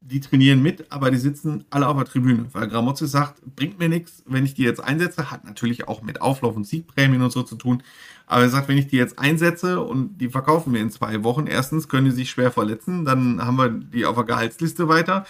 [0.00, 3.88] die trainieren mit, aber die sitzen alle auf der Tribüne, weil Gramozzi sagt, bringt mir
[3.88, 7.42] nichts, wenn ich die jetzt einsetze, hat natürlich auch mit Auflauf und Siegprämien und so
[7.42, 7.82] zu tun,
[8.26, 11.46] aber er sagt, wenn ich die jetzt einsetze und die verkaufen wir in zwei Wochen,
[11.46, 15.24] erstens können die sich schwer verletzen, dann haben wir die auf der Gehaltsliste weiter.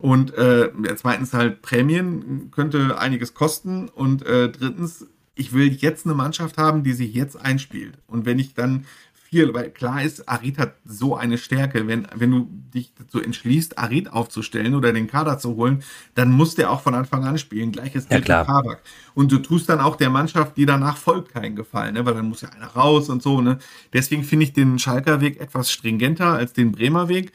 [0.00, 3.90] Und äh, zweitens halt Prämien könnte einiges kosten.
[3.90, 7.98] Und äh, drittens, ich will jetzt eine Mannschaft haben, die sich jetzt einspielt.
[8.06, 8.86] Und wenn ich dann
[9.30, 11.86] viel, weil klar ist, Arid hat so eine Stärke.
[11.86, 15.82] Wenn, wenn du dich dazu entschließt, Arid aufzustellen oder den Kader zu holen,
[16.14, 17.70] dann muss der auch von Anfang an spielen.
[17.70, 18.80] Gleiches gilt ja, für Kabak.
[19.14, 22.04] Und du tust dann auch der Mannschaft, die danach folgt, keinen Gefallen, ne?
[22.04, 23.40] weil dann muss ja einer raus und so.
[23.40, 23.58] Ne?
[23.92, 27.32] Deswegen finde ich den Schalker Weg etwas stringenter als den Bremer Weg.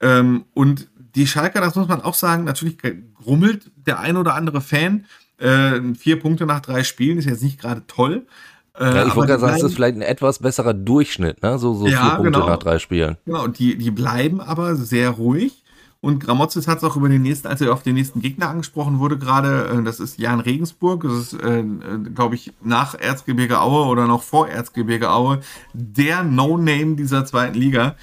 [0.00, 2.76] Ähm, und die Schalker, das muss man auch sagen, natürlich
[3.14, 5.06] grummelt der ein oder andere Fan.
[5.38, 8.26] Äh, vier Punkte nach drei Spielen ist jetzt nicht gerade toll.
[8.80, 11.58] Äh, ja, ich wollte gerade sagen, es ist vielleicht ein etwas besserer Durchschnitt, ne?
[11.58, 12.46] So, so ja, vier Punkte genau.
[12.46, 13.18] nach drei Spielen.
[13.26, 15.62] Genau, die, die bleiben aber sehr ruhig.
[16.02, 19.00] Und Gramozis hat es auch über den nächsten, als er auf den nächsten Gegner angesprochen
[19.00, 21.64] wurde, gerade, äh, das ist Jan Regensburg, das ist, äh, äh
[22.14, 25.40] glaube ich, nach Erzgebirge Aue oder noch vor Erzgebirge Aue,
[25.74, 27.96] der No-Name dieser zweiten Liga.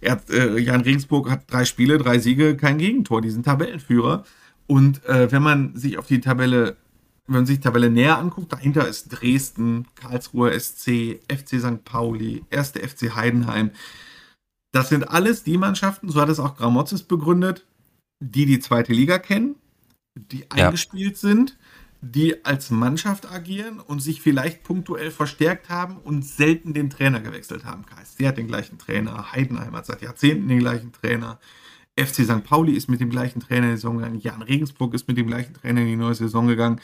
[0.00, 4.24] Er, äh, Jan Regensburg hat drei Spiele, drei Siege, kein Gegentor, die sind Tabellenführer.
[4.66, 6.76] Und äh, wenn man sich auf die Tabelle
[7.26, 11.84] wenn man sich die Tabelle näher anguckt, dahinter ist Dresden, Karlsruher SC, FC St.
[11.84, 12.72] Pauli, 1.
[12.72, 13.70] FC Heidenheim.
[14.72, 17.64] Das sind alles die Mannschaften, so hat es auch Gramozis begründet,
[18.20, 19.56] die die zweite Liga kennen,
[20.16, 20.66] die ja.
[20.66, 21.56] eingespielt sind,
[22.02, 27.64] die als Mannschaft agieren und sich vielleicht punktuell verstärkt haben und selten den Trainer gewechselt
[27.64, 27.86] haben.
[27.86, 31.38] KSC hat den gleichen Trainer, Heidenheim hat seit Jahrzehnten den gleichen Trainer,
[31.96, 32.44] FC St.
[32.44, 35.28] Pauli ist mit dem gleichen Trainer in die Saison gegangen, Jan Regensburg ist mit dem
[35.28, 36.80] gleichen Trainer in die neue Saison gegangen.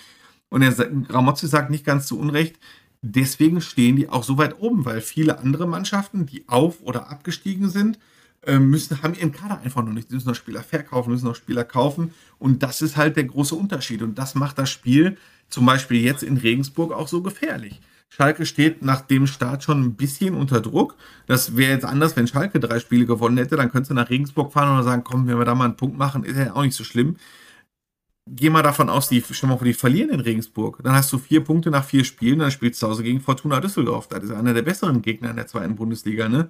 [0.50, 0.74] Und er,
[1.08, 2.58] Ramozzi sagt nicht ganz zu Unrecht,
[3.02, 7.70] deswegen stehen die auch so weit oben, weil viele andere Mannschaften, die auf- oder abgestiegen
[7.70, 7.98] sind,
[8.46, 10.10] ähm, müssen, haben ihren Kader einfach noch nicht.
[10.10, 12.12] Die müssen noch Spieler verkaufen, müssen noch Spieler kaufen.
[12.38, 14.02] Und das ist halt der große Unterschied.
[14.02, 15.16] Und das macht das Spiel
[15.48, 17.80] zum Beispiel jetzt in Regensburg auch so gefährlich.
[18.08, 20.96] Schalke steht nach dem Start schon ein bisschen unter Druck.
[21.26, 23.56] Das wäre jetzt anders, wenn Schalke drei Spiele gewonnen hätte.
[23.56, 25.96] Dann könntest du nach Regensburg fahren und sagen, komm, wenn wir da mal einen Punkt
[25.96, 27.16] machen, ist ja auch nicht so schlimm
[28.34, 30.78] geh mal davon aus, die, stell mal vor, die verlieren in Regensburg.
[30.82, 33.60] Dann hast du vier Punkte nach vier Spielen, dann spielst du zu Hause gegen Fortuna
[33.60, 34.08] Düsseldorf.
[34.08, 36.48] Das ist einer der besseren Gegner in der zweiten Bundesliga, ne?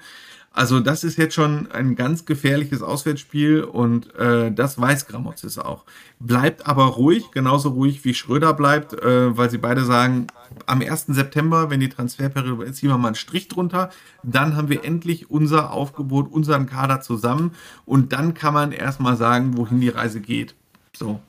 [0.53, 5.85] Also, das ist jetzt schon ein ganz gefährliches Auswärtsspiel und äh, das weiß Gramozis auch.
[6.19, 10.27] Bleibt aber ruhig, genauso ruhig wie Schröder bleibt, äh, weil sie beide sagen,
[10.67, 11.07] am 1.
[11.07, 13.91] September, wenn die Transferperiode ist, ziehen wir mal einen Strich drunter,
[14.25, 17.53] dann haben wir endlich unser Aufgebot, unseren Kader zusammen
[17.87, 20.57] und dann kann man erstmal sagen, wohin die Reise geht.
[20.93, 21.21] So,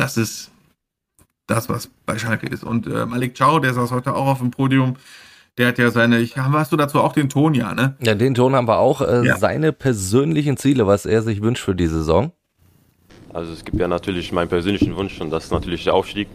[0.00, 0.50] das ist
[1.46, 2.64] das, was bei Schalke ist.
[2.64, 4.96] Und äh, Malik Chow, der saß heute auch auf dem Podium,
[5.58, 7.96] Der hat ja seine, ich, hast du dazu auch den Ton, ja, ne?
[8.00, 9.02] Ja, den Ton haben wir auch.
[9.02, 9.36] Äh, ja.
[9.36, 12.32] Seine persönlichen Ziele, was er sich wünscht für die Saison.
[13.34, 16.28] Also es gibt ja natürlich meinen persönlichen Wunsch und das ist natürlich der Aufstieg.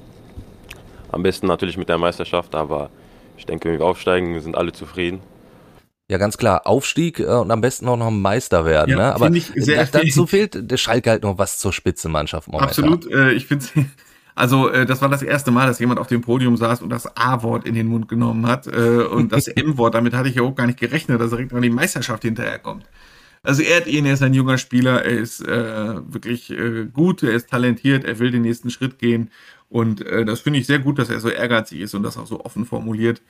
[1.11, 2.89] Am besten natürlich mit der Meisterschaft, aber
[3.37, 5.21] ich denke, wenn wir aufsteigen, sind alle zufrieden.
[6.09, 6.67] Ja, ganz klar.
[6.67, 8.91] Aufstieg äh, und am besten auch noch Meister werden.
[8.91, 9.15] Ja, ne?
[9.15, 12.69] Aber da, dazu fehlt der Schalke halt noch was zur Spitzenmannschaft momentan.
[12.69, 13.11] Absolut.
[13.11, 13.65] Äh, ich finde
[14.35, 17.17] also äh, das war das erste Mal, dass jemand auf dem Podium saß und das
[17.17, 19.95] A-Wort in den Mund genommen hat äh, und das M-Wort.
[19.95, 22.85] Damit hatte ich ja auch gar nicht gerechnet, dass er direkt an die Meisterschaft hinterherkommt.
[23.41, 27.21] Also er hat ihn, er ist ein junger Spieler, er ist äh, wirklich äh, gut,
[27.21, 29.29] er ist talentiert, er will den nächsten Schritt gehen
[29.69, 32.27] und äh, das finde ich sehr gut, dass er so ehrgeizig ist und das auch
[32.27, 33.21] so offen formuliert.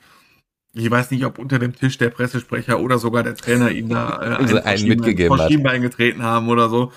[0.78, 4.20] Ich weiß nicht, ob unter dem Tisch der Pressesprecher oder sogar der Trainer ihm da
[4.20, 5.80] äh, also einen, einen mitgegeben hat.
[5.80, 6.92] getreten haben oder so,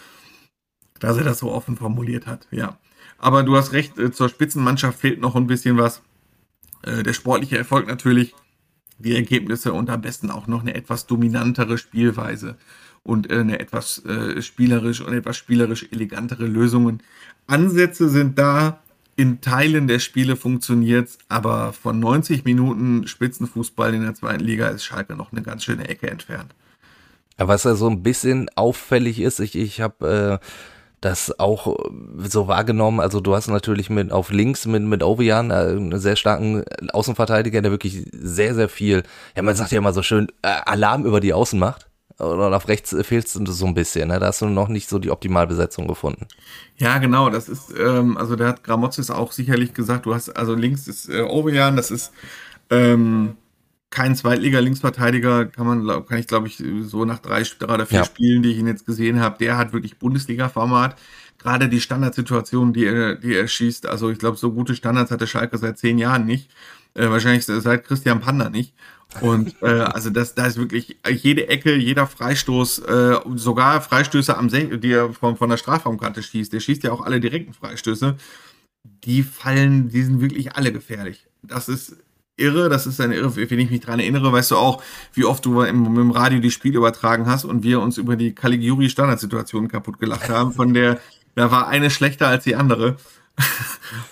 [0.99, 2.77] dass er das so offen formuliert hat, ja.
[3.17, 6.01] Aber du hast recht, äh, zur Spitzenmannschaft fehlt noch ein bisschen was.
[6.83, 8.35] Äh, der sportliche Erfolg natürlich,
[8.97, 12.57] die Ergebnisse und am besten auch noch eine etwas dominantere Spielweise
[13.03, 14.03] und äh, eine etwas
[14.41, 17.01] spielerisch und etwas spielerisch elegantere Lösungen.
[17.47, 18.81] Ansätze sind da,
[19.19, 24.86] in Teilen der Spiele funktioniert aber von 90 Minuten Spitzenfußball in der zweiten Liga ist
[24.86, 26.55] Schalke noch eine ganz schöne Ecke entfernt.
[27.38, 30.45] Was ja so ein bisschen auffällig ist, ich, ich habe äh,
[31.01, 31.75] das auch
[32.17, 33.01] so wahrgenommen.
[33.01, 37.62] Also du hast natürlich mit auf links mit mit Ovian äh, einen sehr starken Außenverteidiger,
[37.62, 39.03] der wirklich sehr sehr viel.
[39.36, 41.88] Ja, man sagt ja immer so schön äh, Alarm über die Außen macht.
[42.19, 44.10] Und auf rechts fehlt es so ein bisschen.
[44.10, 44.19] Ne?
[44.19, 46.27] Da hast du noch nicht so die Optimalbesetzung gefunden.
[46.77, 47.29] Ja, genau.
[47.29, 50.05] Das ist ähm, also da hat Gramozis auch sicherlich gesagt.
[50.05, 52.12] Du hast also links ist äh, Ovian, das ist
[52.69, 53.36] ähm,
[53.89, 58.05] kein Zweitliga-Linksverteidiger, kann man, kann ich glaube ich so nach drei, drei oder vier ja.
[58.05, 60.95] Spielen, die ich ihn jetzt gesehen habe, der hat wirklich Bundesliga-Format.
[61.39, 65.25] Gerade die Standardsituation, die er, die er schießt, also ich glaube, so gute Standards hatte
[65.25, 66.51] Schalke seit zehn Jahren nicht.
[66.95, 68.73] Äh, wahrscheinlich seit Christian Panda nicht.
[69.21, 74.49] Und äh, also das, da ist wirklich jede Ecke, jeder Freistoß, äh, sogar Freistöße am
[74.49, 76.53] Se die er von, von der Strafraumkante schießt.
[76.53, 78.15] Der schießt ja auch alle direkten Freistöße.
[79.03, 81.25] Die fallen, die sind wirklich alle gefährlich.
[81.41, 81.97] Das ist
[82.37, 84.81] irre, das ist eine irre, wenn ich mich dran erinnere, weißt du auch,
[85.13, 88.33] wie oft du im, im Radio die Spiele übertragen hast und wir uns über die
[88.33, 90.99] Caligiuri Standardsituation kaputt gelacht haben, von der,
[91.35, 92.95] da war eine schlechter als die andere.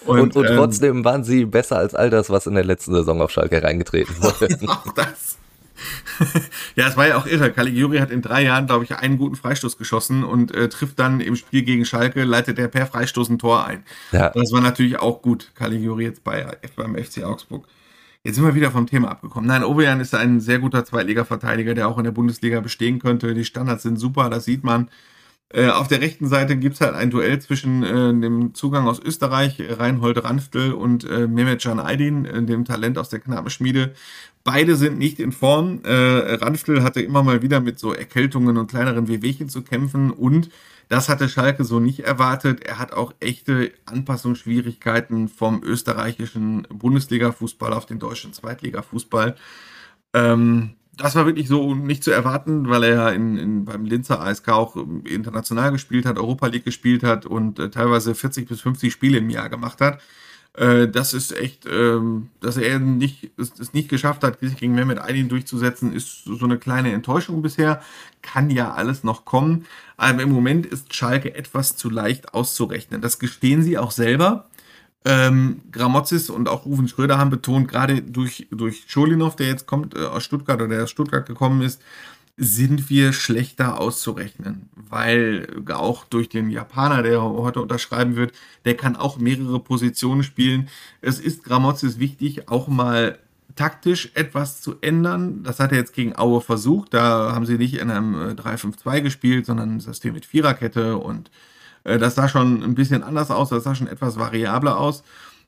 [0.06, 2.94] Und, und, und ähm, trotzdem waren sie besser als all das, was in der letzten
[2.94, 4.58] Saison auf Schalke reingetreten wurde.
[4.68, 5.38] auch das.
[6.76, 7.52] ja, es war ja auch irre.
[7.52, 11.20] Caligiuri hat in drei Jahren, glaube ich, einen guten Freistoß geschossen und äh, trifft dann
[11.20, 13.84] im Spiel gegen Schalke, leitet er per Freistoß ein Tor ein.
[14.12, 14.32] Ja.
[14.32, 15.52] Das war natürlich auch gut.
[15.56, 17.68] Caligiuri jetzt bei, beim FC Augsburg.
[18.24, 19.48] Jetzt sind wir wieder vom Thema abgekommen.
[19.48, 23.34] Nein, Ovejan ist ein sehr guter Zweitliga-Verteidiger, der auch in der Bundesliga bestehen könnte.
[23.34, 24.90] Die Standards sind super, das sieht man.
[25.50, 29.00] Äh, auf der rechten Seite gibt es halt ein Duell zwischen äh, dem Zugang aus
[29.00, 33.94] Österreich, Reinhold Ranftl und äh, Mehmet Can Aydin, äh, dem Talent aus der Knabenschmiede.
[34.44, 35.82] Beide sind nicht in Form.
[35.84, 40.50] Äh, Ranftl hatte immer mal wieder mit so Erkältungen und kleineren Wehwehchen zu kämpfen und
[40.90, 42.64] das hatte Schalke so nicht erwartet.
[42.66, 49.36] Er hat auch echte Anpassungsschwierigkeiten vom österreichischen Bundesliga-Fußball auf den deutschen Zweitliga-Fußball.
[50.14, 54.20] Ähm, das war wirklich so nicht zu erwarten, weil er ja in, in, beim Linzer
[54.22, 58.92] ASK auch international gespielt hat, Europa League gespielt hat und äh, teilweise 40 bis 50
[58.92, 60.02] Spiele im Jahr gemacht hat.
[60.58, 64.74] Äh, das ist echt, ähm, dass er nicht, es, es, nicht geschafft hat, sich gegen
[64.74, 67.82] Mehmet Aydin durchzusetzen, ist so eine kleine Enttäuschung bisher.
[68.24, 69.66] Kann ja alles noch kommen.
[69.98, 73.02] Aber im Moment ist Schalke etwas zu leicht auszurechnen.
[73.02, 74.50] Das gestehen sie auch selber.
[75.06, 79.96] Ähm, Gramozis und auch Rufen Schröder haben betont, gerade durch, durch Scholinov, der jetzt kommt
[79.96, 81.82] äh, aus Stuttgart oder der aus Stuttgart gekommen ist,
[82.38, 88.32] sind wir schlechter auszurechnen, weil auch durch den Japaner, der heute unterschreiben wird,
[88.64, 90.70] der kann auch mehrere Positionen spielen.
[91.02, 93.18] Es ist Gramozis wichtig, auch mal
[93.56, 95.42] taktisch etwas zu ändern.
[95.44, 96.94] Das hat er jetzt gegen Aue versucht.
[96.94, 101.32] Da haben sie nicht in einem 3-5-2 äh, gespielt, sondern ein System mit Viererkette und
[101.88, 105.04] das sah schon ein bisschen anders aus, das sah schon etwas variabler aus.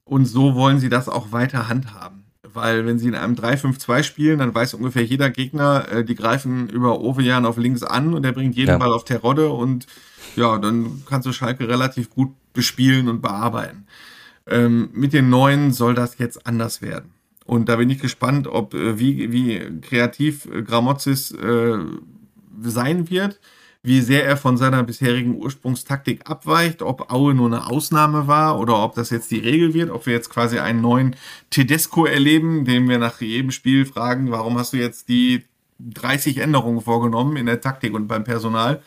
[0.05, 2.23] Und so wollen sie das auch weiter handhaben.
[2.41, 6.67] Weil wenn sie in einem 3-5-2 spielen, dann weiß ungefähr jeder Gegner, äh, die greifen
[6.69, 8.77] über Ovejan auf links an und der bringt jeden ja.
[8.77, 9.85] Ball auf Terodde und
[10.35, 13.85] ja, dann kannst du Schalke relativ gut bespielen und bearbeiten.
[14.47, 17.11] Ähm, mit den neuen soll das jetzt anders werden.
[17.45, 21.77] Und da bin ich gespannt, ob äh, wie, wie kreativ äh, Gramozis äh,
[22.61, 23.39] sein wird
[23.89, 28.83] wie sehr er von seiner bisherigen Ursprungstaktik abweicht, ob Aue nur eine Ausnahme war oder
[28.83, 31.15] ob das jetzt die Regel wird, ob wir jetzt quasi einen neuen
[31.49, 35.43] Tedesco erleben, den wir nach jedem Spiel fragen, warum hast du jetzt die
[35.79, 38.83] 30 Änderungen vorgenommen in der Taktik und beim Personal.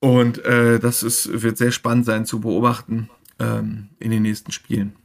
[0.00, 4.96] Und äh, das ist, wird sehr spannend sein zu beobachten ähm, in den nächsten Spielen.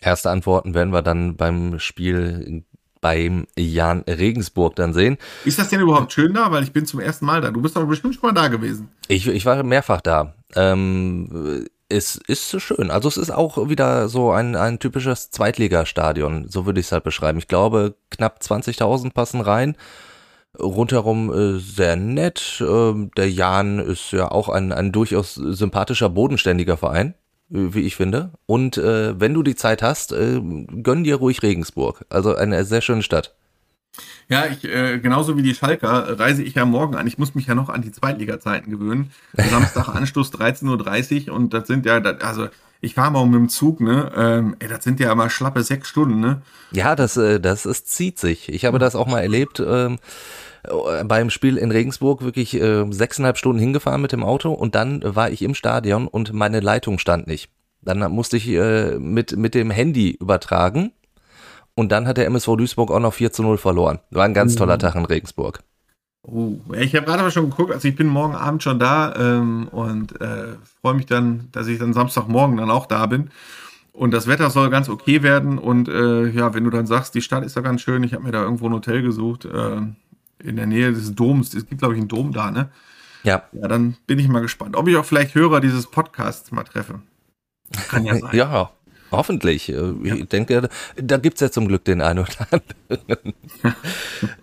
[0.00, 2.62] Erste Antworten werden wir dann beim Spiel
[3.00, 5.18] beim Jan Regensburg dann sehen.
[5.44, 6.50] Ist das denn überhaupt schön da?
[6.50, 7.50] Weil ich bin zum ersten Mal da.
[7.50, 8.88] Du bist aber bestimmt schon mal da gewesen.
[9.08, 10.34] Ich, ich war mehrfach da.
[10.54, 12.90] Ähm, es ist schön.
[12.90, 17.04] Also es ist auch wieder so ein, ein typisches Zweitligastadion, so würde ich es halt
[17.04, 17.38] beschreiben.
[17.38, 19.76] Ich glaube, knapp 20.000 passen rein.
[20.58, 22.60] Rundherum äh, sehr nett.
[22.60, 27.14] Äh, der Jan ist ja auch ein, ein durchaus sympathischer, bodenständiger Verein
[27.48, 28.32] wie ich finde.
[28.46, 30.40] Und äh, wenn du die Zeit hast, äh,
[30.82, 32.04] gönn dir ruhig Regensburg.
[32.10, 33.34] Also eine sehr schöne Stadt.
[34.28, 37.06] Ja, ich, äh, genauso wie die Schalker reise ich ja morgen an.
[37.06, 39.10] Ich muss mich ja noch an die Zweitliga-Zeiten gewöhnen.
[39.32, 42.48] Samstag Anschluss 13.30 Uhr und das sind ja, also
[42.80, 44.12] ich fahre mal mit dem Zug, ne?
[44.14, 46.42] Ähm, ey, das sind ja immer schlappe sechs Stunden, ne?
[46.70, 48.50] Ja, das, äh, das ist, zieht sich.
[48.50, 49.60] Ich habe das auch mal erlebt.
[49.60, 49.98] Ähm, äh,
[51.04, 55.30] beim Spiel in Regensburg wirklich äh, sechseinhalb Stunden hingefahren mit dem Auto und dann war
[55.30, 57.50] ich im Stadion und meine Leitung stand nicht.
[57.82, 60.92] Dann musste ich äh, mit, mit dem Handy übertragen
[61.74, 64.00] und dann hat der MSV Duisburg auch noch 4 zu 0 verloren.
[64.10, 64.80] War ein ganz toller mhm.
[64.80, 65.60] Tag in Regensburg.
[66.22, 69.68] Oh, ich habe gerade aber schon geguckt, also ich bin morgen Abend schon da ähm,
[69.68, 73.30] und äh, freue mich dann, dass ich dann Samstagmorgen dann auch da bin.
[73.92, 75.58] Und das Wetter soll ganz okay werden.
[75.58, 78.24] Und äh, ja, wenn du dann sagst, die Stadt ist ja ganz schön, ich habe
[78.24, 79.44] mir da irgendwo ein Hotel gesucht.
[79.44, 79.80] Äh,
[80.42, 81.54] in der Nähe des Doms.
[81.54, 82.70] Es gibt, glaube ich, einen Dom da, ne?
[83.24, 83.44] Ja.
[83.52, 87.00] Ja, dann bin ich mal gespannt, ob ich auch vielleicht Hörer dieses Podcasts mal treffe.
[87.88, 88.30] Kann ja sein.
[88.32, 88.70] ja,
[89.10, 89.68] hoffentlich.
[89.68, 90.24] Äh, ich ja.
[90.24, 93.34] denke, da gibt's ja zum Glück den einen oder anderen.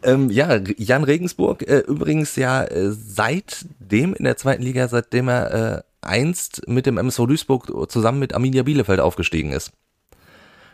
[0.03, 5.53] ähm, ja, Jan Regensburg, äh, übrigens ja äh, seitdem in der zweiten Liga, seitdem er
[5.77, 9.71] äh, einst mit dem MSV Duisburg zusammen mit Arminia Bielefeld aufgestiegen ist.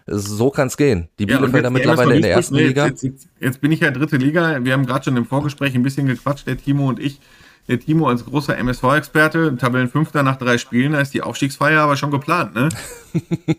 [0.07, 1.09] So kann es gehen.
[1.19, 2.87] Die Bielefelder ja, mittlerweile in der ersten nee, Liga.
[2.87, 4.63] Jetzt, jetzt, jetzt, bin ich ja dritte Liga.
[4.63, 7.19] Wir haben gerade schon im Vorgespräch ein bisschen gequatscht, der Timo und ich.
[7.67, 12.09] Der Timo als großer MSV-Experte, Tabellenfünfter nach drei Spielen, da ist die Aufstiegsfeier aber schon
[12.09, 12.69] geplant, ne?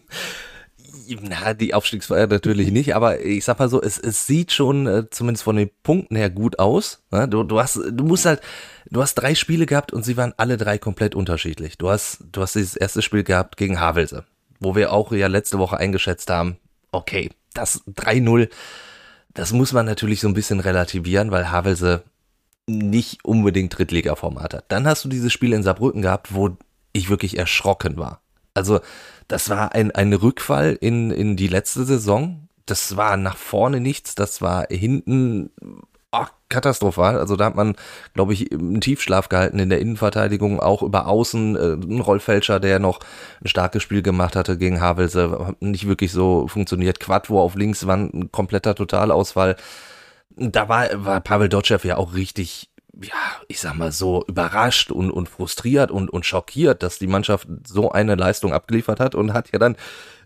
[1.21, 5.11] Na, die Aufstiegsfeier natürlich nicht, aber ich sag mal so, es, es sieht schon äh,
[5.11, 7.03] zumindest von den Punkten her gut aus.
[7.11, 7.29] Ne?
[7.29, 8.41] Du, du hast, du musst halt,
[8.91, 11.77] du hast drei Spiele gehabt und sie waren alle drei komplett unterschiedlich.
[11.77, 14.25] Du hast, du hast dieses erste Spiel gehabt gegen Havelse
[14.63, 16.57] wo wir auch ja letzte Woche eingeschätzt haben,
[16.93, 18.49] okay, das 3-0,
[19.35, 22.05] das muss man natürlich so ein bisschen relativieren, weil Havelse
[22.67, 24.65] nicht unbedingt Drittliga-Format hat.
[24.69, 26.57] Dann hast du dieses Spiel in Saarbrücken gehabt, wo
[26.93, 28.21] ich wirklich erschrocken war.
[28.55, 28.81] Also,
[29.29, 32.49] das war ein, ein Rückfall in, in die letzte Saison.
[32.67, 35.51] Das war nach vorne nichts, das war hinten
[36.53, 37.19] katastrophal.
[37.19, 37.75] Also da hat man,
[38.15, 41.57] glaube ich, einen Tiefschlaf gehalten in der Innenverteidigung, auch über Außen.
[41.57, 43.01] Äh, ein Rollfälscher, der noch
[43.43, 47.01] ein starkes Spiel gemacht hatte gegen Havelse, nicht wirklich so funktioniert.
[47.01, 49.57] Quadvo auf links war ein kompletter Totalausfall.
[50.37, 53.15] Da war, war Pavel Dotschew ja auch richtig ja,
[53.49, 57.91] ich sag mal so überrascht und, und frustriert und, und schockiert, dass die Mannschaft so
[57.91, 59.77] eine Leistung abgeliefert hat und hat ja dann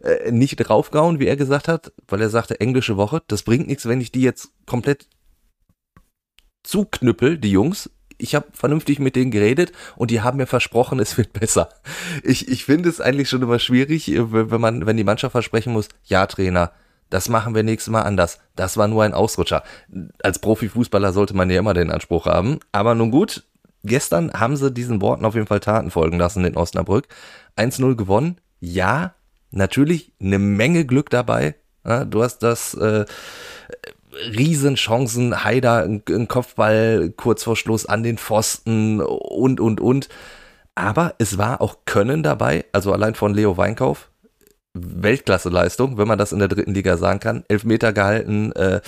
[0.02, 3.86] äh, nicht draufgehauen, wie er gesagt hat, weil er sagte, englische Woche, das bringt nichts,
[3.86, 5.06] wenn ich die jetzt komplett
[6.66, 7.90] zuknüppel, die Jungs.
[8.18, 11.68] Ich habe vernünftig mit denen geredet und die haben mir versprochen, es wird besser.
[12.22, 15.72] Ich, ich finde es eigentlich schon immer schwierig, äh, wenn man, wenn die Mannschaft versprechen
[15.72, 16.72] muss, ja, Trainer,
[17.10, 18.40] das machen wir nächstes Mal anders.
[18.56, 19.62] Das war nur ein Ausrutscher.
[20.22, 22.58] Als Profifußballer sollte man ja immer den Anspruch haben.
[22.72, 23.44] Aber nun gut,
[23.84, 27.06] gestern haben sie diesen Worten auf jeden Fall Taten folgen lassen in Osnabrück.
[27.56, 28.38] 1-0 gewonnen.
[28.58, 29.14] Ja,
[29.50, 31.54] natürlich eine Menge Glück dabei.
[31.84, 33.04] Du hast das äh,
[34.36, 40.08] Riesenchancen, Haider, ein Kopfball kurz vor Schluss an den Pfosten und, und, und.
[40.74, 44.10] Aber es war auch Können dabei, also allein von Leo Weinkauf.
[44.74, 47.44] Weltklasse-Leistung, wenn man das in der dritten Liga sagen kann.
[47.48, 48.80] Elfmeter gehalten, äh,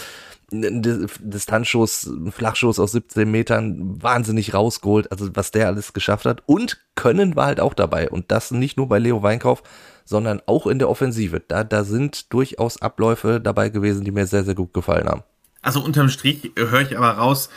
[0.50, 6.42] Distanzschuss, Flachschuss aus 17 Metern, wahnsinnig rausgeholt, also was der alles geschafft hat.
[6.46, 8.08] Und Können war halt auch dabei.
[8.08, 9.62] Und das nicht nur bei Leo Weinkauf,
[10.08, 11.42] sondern auch in der Offensive.
[11.46, 15.22] Da, da sind durchaus Abläufe dabei gewesen, die mir sehr, sehr gut gefallen haben.
[15.60, 17.50] Also unterm Strich höre ich aber raus,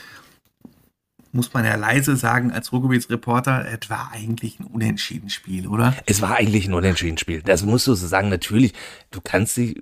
[1.32, 5.96] muss man ja leise sagen, als Ruhrgebietsreporter, es war eigentlich ein Unentschieden-Spiel, oder?
[6.06, 7.42] Es war eigentlich ein Unentschieden-Spiel.
[7.42, 8.28] Das musst du so sagen.
[8.28, 8.74] Natürlich,
[9.12, 9.82] du kannst, die,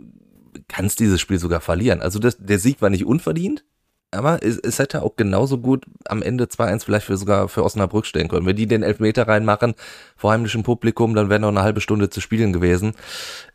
[0.68, 2.04] kannst dieses Spiel sogar verlieren.
[2.04, 3.66] Also das, der Sieg war nicht unverdient,
[4.12, 8.06] aber es, es hätte auch genauso gut am Ende 2-1 vielleicht für sogar für Osnabrück
[8.06, 8.46] stehen können.
[8.46, 9.76] Wenn die den Elfmeter reinmachen
[10.16, 12.94] vor heimischem Publikum, dann wäre noch eine halbe Stunde zu spielen gewesen.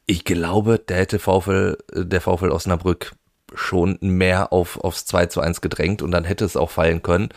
[0.07, 3.13] Ich glaube, der hätte VfL, der VfL Osnabrück
[3.55, 7.29] schon mehr auf, aufs 2 zu 1 gedrängt und dann hätte es auch fallen können.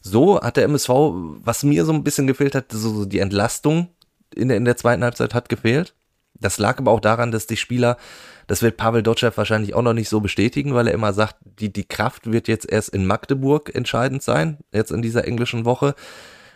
[0.00, 0.90] So hat der MSV,
[1.42, 3.88] was mir so ein bisschen gefehlt hat, so die Entlastung
[4.34, 5.94] in der, in der zweiten Halbzeit hat gefehlt.
[6.38, 7.96] Das lag aber auch daran, dass die Spieler
[8.46, 11.72] das wird Pavel Dotschew wahrscheinlich auch noch nicht so bestätigen, weil er immer sagt, die,
[11.72, 15.94] die Kraft wird jetzt erst in Magdeburg entscheidend sein, jetzt in dieser englischen Woche.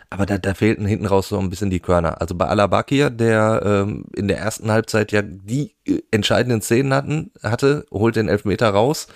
[0.09, 2.19] Aber da, da fehlten hinten raus so ein bisschen die Körner.
[2.19, 7.31] Also bei Alabakir, der ähm, in der ersten Halbzeit ja die äh, entscheidenden Szenen hatten,
[7.41, 9.07] hatte, holt den Elfmeter raus.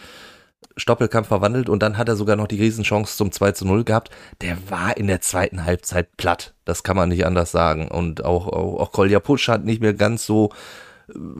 [0.78, 4.10] Stoppelkampf verwandelt und dann hat er sogar noch die Riesenchance zum 2 zu 0 gehabt.
[4.42, 6.54] Der war in der zweiten Halbzeit platt.
[6.64, 7.90] Das kann man nicht anders sagen.
[7.90, 10.52] Und auch, auch, auch Kolja Pusch hat nicht mehr ganz so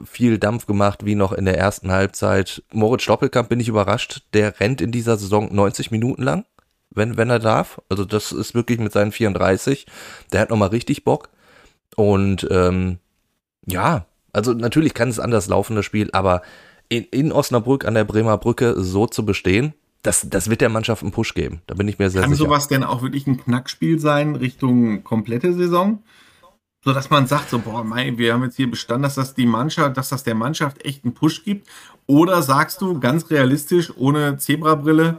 [0.06, 2.64] viel Dampf gemacht wie noch in der ersten Halbzeit.
[2.72, 4.24] Moritz Stoppelkamp bin ich überrascht.
[4.34, 6.46] Der rennt in dieser Saison 90 Minuten lang,
[6.92, 7.82] wenn, wenn er darf.
[7.90, 9.86] Also das ist wirklich mit seinen 34.
[10.32, 11.30] Der hat nochmal richtig Bock.
[11.96, 13.00] Und ähm,
[13.66, 16.42] ja, also natürlich kann es anders laufen, das Spiel, aber
[16.90, 21.02] in, in Osnabrück an der Bremer Brücke so zu bestehen, das, das wird der Mannschaft
[21.02, 21.62] einen Push geben.
[21.68, 22.44] Da bin ich mir sehr Kann sicher.
[22.44, 26.04] Kann sowas denn auch wirklich ein Knackspiel sein Richtung komplette Saison?
[26.86, 29.48] So dass man sagt, so, boah, mein, wir haben jetzt hier bestanden, dass das die
[29.48, 31.68] Mannschaft, dass das der Mannschaft echt einen Push gibt.
[32.06, 35.18] Oder sagst du ganz realistisch, ohne Zebrabrille,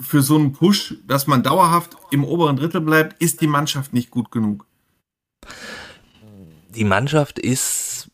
[0.00, 4.10] für so einen Push, dass man dauerhaft im oberen Drittel bleibt, ist die Mannschaft nicht
[4.10, 4.66] gut genug?
[6.70, 8.10] Die Mannschaft ist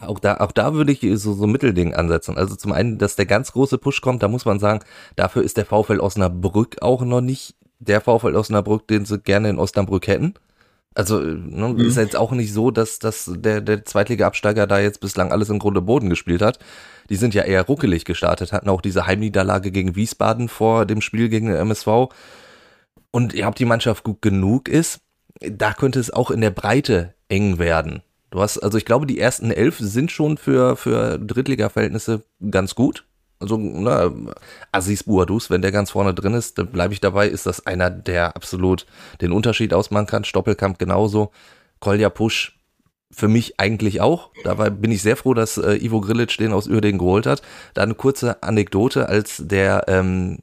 [0.00, 2.36] auch da, auch da würde ich so, so Mittelding ansetzen.
[2.36, 4.84] Also zum einen, dass der ganz große Push kommt, da muss man sagen,
[5.14, 9.58] dafür ist der VfL Osnabrück auch noch nicht der VfL Osnabrück, den sie gerne in
[9.60, 10.34] Osnabrück hätten.
[10.94, 11.80] Also ne, mhm.
[11.80, 15.58] ist jetzt auch nicht so, dass, dass der, der Zweitliga-Absteiger da jetzt bislang alles im
[15.58, 16.58] Grunde Boden gespielt hat.
[17.10, 21.28] Die sind ja eher ruckelig gestartet, hatten auch diese Heimniederlage gegen Wiesbaden vor dem Spiel
[21.28, 22.08] gegen den MSV.
[23.10, 25.00] Und ob die Mannschaft gut genug ist,
[25.40, 28.02] da könnte es auch in der Breite eng werden.
[28.30, 33.04] Du hast, also ich glaube, die ersten elf sind schon für, für Drittliga-Verhältnisse ganz gut.
[33.40, 34.12] Also, na,
[34.72, 37.90] Aziz Bouadous, wenn der ganz vorne drin ist, dann bleibe ich dabei, ist das einer,
[37.90, 38.86] der absolut
[39.20, 40.24] den Unterschied ausmachen kann.
[40.24, 41.32] Stoppelkamp genauso.
[41.80, 42.58] Kolja Pusch
[43.10, 44.30] für mich eigentlich auch.
[44.42, 47.42] Dabei bin ich sehr froh, dass äh, Ivo Grilic den aus Uerdingen geholt hat.
[47.74, 50.38] Da eine kurze Anekdote, als der ähm,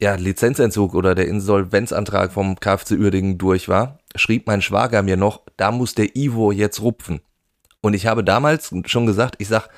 [0.00, 5.42] ja, Lizenzentzug oder der Insolvenzantrag vom KfC Uerdingen durch war, schrieb mein Schwager mir noch,
[5.56, 7.20] da muss der Ivo jetzt rupfen.
[7.80, 9.68] Und ich habe damals schon gesagt, ich sag,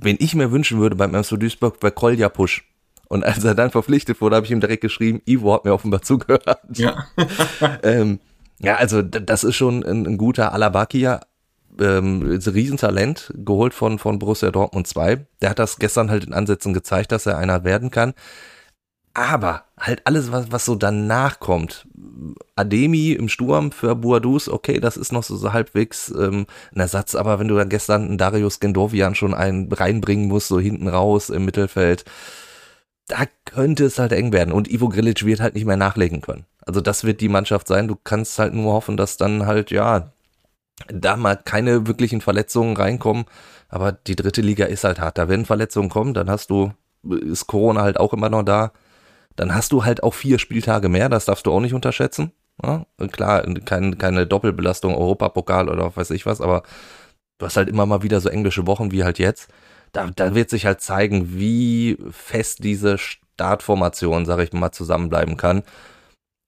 [0.00, 2.64] wen ich mir wünschen würde beim MSV Duisburg, wäre Kolja Pusch.
[3.08, 6.02] Und als er dann verpflichtet wurde, habe ich ihm direkt geschrieben, Ivo hat mir offenbar
[6.02, 6.44] zugehört.
[6.74, 7.06] Ja,
[7.82, 8.20] ähm,
[8.58, 11.20] ja also das ist schon ein, ein guter Alabakia,
[11.80, 15.26] ähm, Riesentalent, geholt von, von Borussia Dortmund 2.
[15.40, 18.14] Der hat das gestern halt in Ansätzen gezeigt, dass er einer werden kann.
[19.18, 21.88] Aber halt alles, was, was so danach kommt.
[22.54, 27.16] Ademi im Sturm für Buadus, okay, das ist noch so, so halbwegs ähm, ein Ersatz,
[27.16, 31.30] aber wenn du dann gestern einen Darius Gendovian schon einen reinbringen musst, so hinten raus
[31.30, 32.04] im Mittelfeld,
[33.08, 34.52] da könnte es halt eng werden.
[34.52, 36.44] Und Ivo Grilic wird halt nicht mehr nachlegen können.
[36.60, 37.88] Also das wird die Mannschaft sein.
[37.88, 40.12] Du kannst halt nur hoffen, dass dann halt, ja,
[40.86, 43.24] da mal keine wirklichen Verletzungen reinkommen.
[43.68, 45.18] Aber die dritte Liga ist halt hart.
[45.18, 46.70] Da werden Verletzungen kommen, dann hast du,
[47.02, 48.70] ist Corona halt auch immer noch da
[49.38, 52.32] dann hast du halt auch vier Spieltage mehr, das darfst du auch nicht unterschätzen.
[52.60, 56.64] Ja, klar, kein, keine Doppelbelastung, Europapokal oder weiß ich was, aber
[57.38, 59.48] du hast halt immer mal wieder so englische Wochen wie halt jetzt.
[59.92, 65.62] Da, da wird sich halt zeigen, wie fest diese Startformation, sag ich mal, zusammenbleiben kann.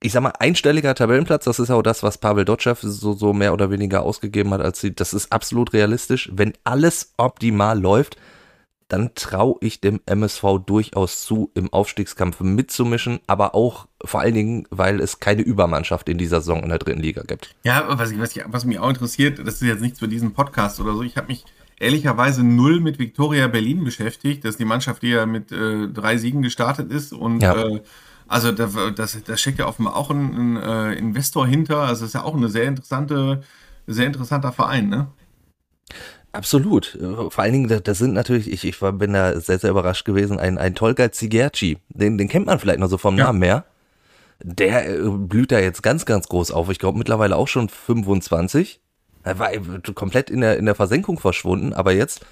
[0.02, 3.52] Ich sag mal, einstelliger Tabellenplatz, das ist auch das, was Pavel Dotschew so, so mehr
[3.52, 6.28] oder weniger ausgegeben hat, als sie, das ist absolut realistisch.
[6.32, 8.16] Wenn alles optimal läuft,
[8.90, 14.66] dann traue ich dem MSV durchaus zu, im Aufstiegskampf mitzumischen, aber auch vor allen Dingen,
[14.70, 17.54] weil es keine Übermannschaft in dieser Saison in der dritten Liga gibt.
[17.62, 20.94] Ja, was, was, was mich auch interessiert, das ist jetzt nichts für diesen Podcast oder
[20.94, 21.44] so, ich habe mich
[21.78, 24.44] ehrlicherweise null mit Viktoria Berlin beschäftigt.
[24.44, 27.54] Das ist die Mannschaft, die ja mit äh, drei Siegen gestartet ist und ja.
[27.54, 27.80] äh,
[28.28, 31.78] also da, das, da steckt ja offenbar auch ein, ein äh, Investor hinter.
[31.80, 33.42] Also das ist ja auch eine sehr interessante,
[33.88, 35.08] sehr interessanter Verein, ne?
[36.32, 36.98] Absolut.
[37.30, 40.58] Vor allen Dingen, das sind natürlich, ich, ich bin da sehr, sehr überrascht gewesen, ein,
[40.58, 41.78] ein Tolga Zigerci.
[41.88, 43.24] Den, den kennt man vielleicht noch so vom ja.
[43.24, 43.64] Namen her.
[44.42, 46.70] Der äh, blüht da jetzt ganz, ganz groß auf.
[46.70, 48.80] Ich glaube mittlerweile auch schon 25.
[49.22, 49.50] Er war
[49.94, 52.24] komplett in der, in der Versenkung verschwunden, aber jetzt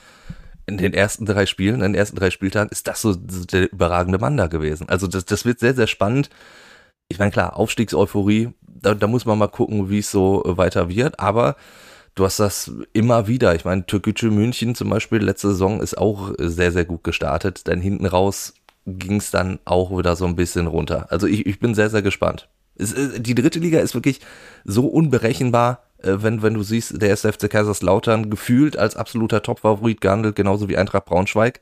[0.66, 4.18] in den ersten drei Spielen, in den ersten drei Spieltagen ist das so der überragende
[4.18, 4.88] Mann da gewesen.
[4.88, 6.30] Also das, das wird sehr, sehr spannend.
[7.08, 11.18] Ich meine, klar, Aufstiegseuphorie, da, da muss man mal gucken, wie es so weiter wird,
[11.20, 11.56] aber
[12.18, 13.54] du hast das immer wieder.
[13.54, 17.68] Ich meine, Türkgücü München zum Beispiel letzte Saison ist auch sehr, sehr gut gestartet.
[17.68, 18.54] Dann hinten raus
[18.86, 21.06] ging es dann auch wieder so ein bisschen runter.
[21.10, 22.48] Also ich, ich bin sehr, sehr gespannt.
[22.74, 24.20] Es, äh, die dritte Liga ist wirklich
[24.64, 30.36] so unberechenbar, äh, wenn, wenn du siehst, der SFC Kaiserslautern gefühlt als absoluter Top-Favorit gehandelt,
[30.36, 31.60] genauso wie Eintracht Braunschweig.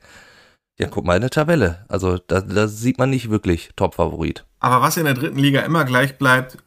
[0.79, 1.85] Ja, guck mal in der Tabelle.
[1.87, 4.45] Also da, da sieht man nicht wirklich Top-Favorit.
[4.59, 6.57] Aber was in der dritten Liga immer gleich bleibt,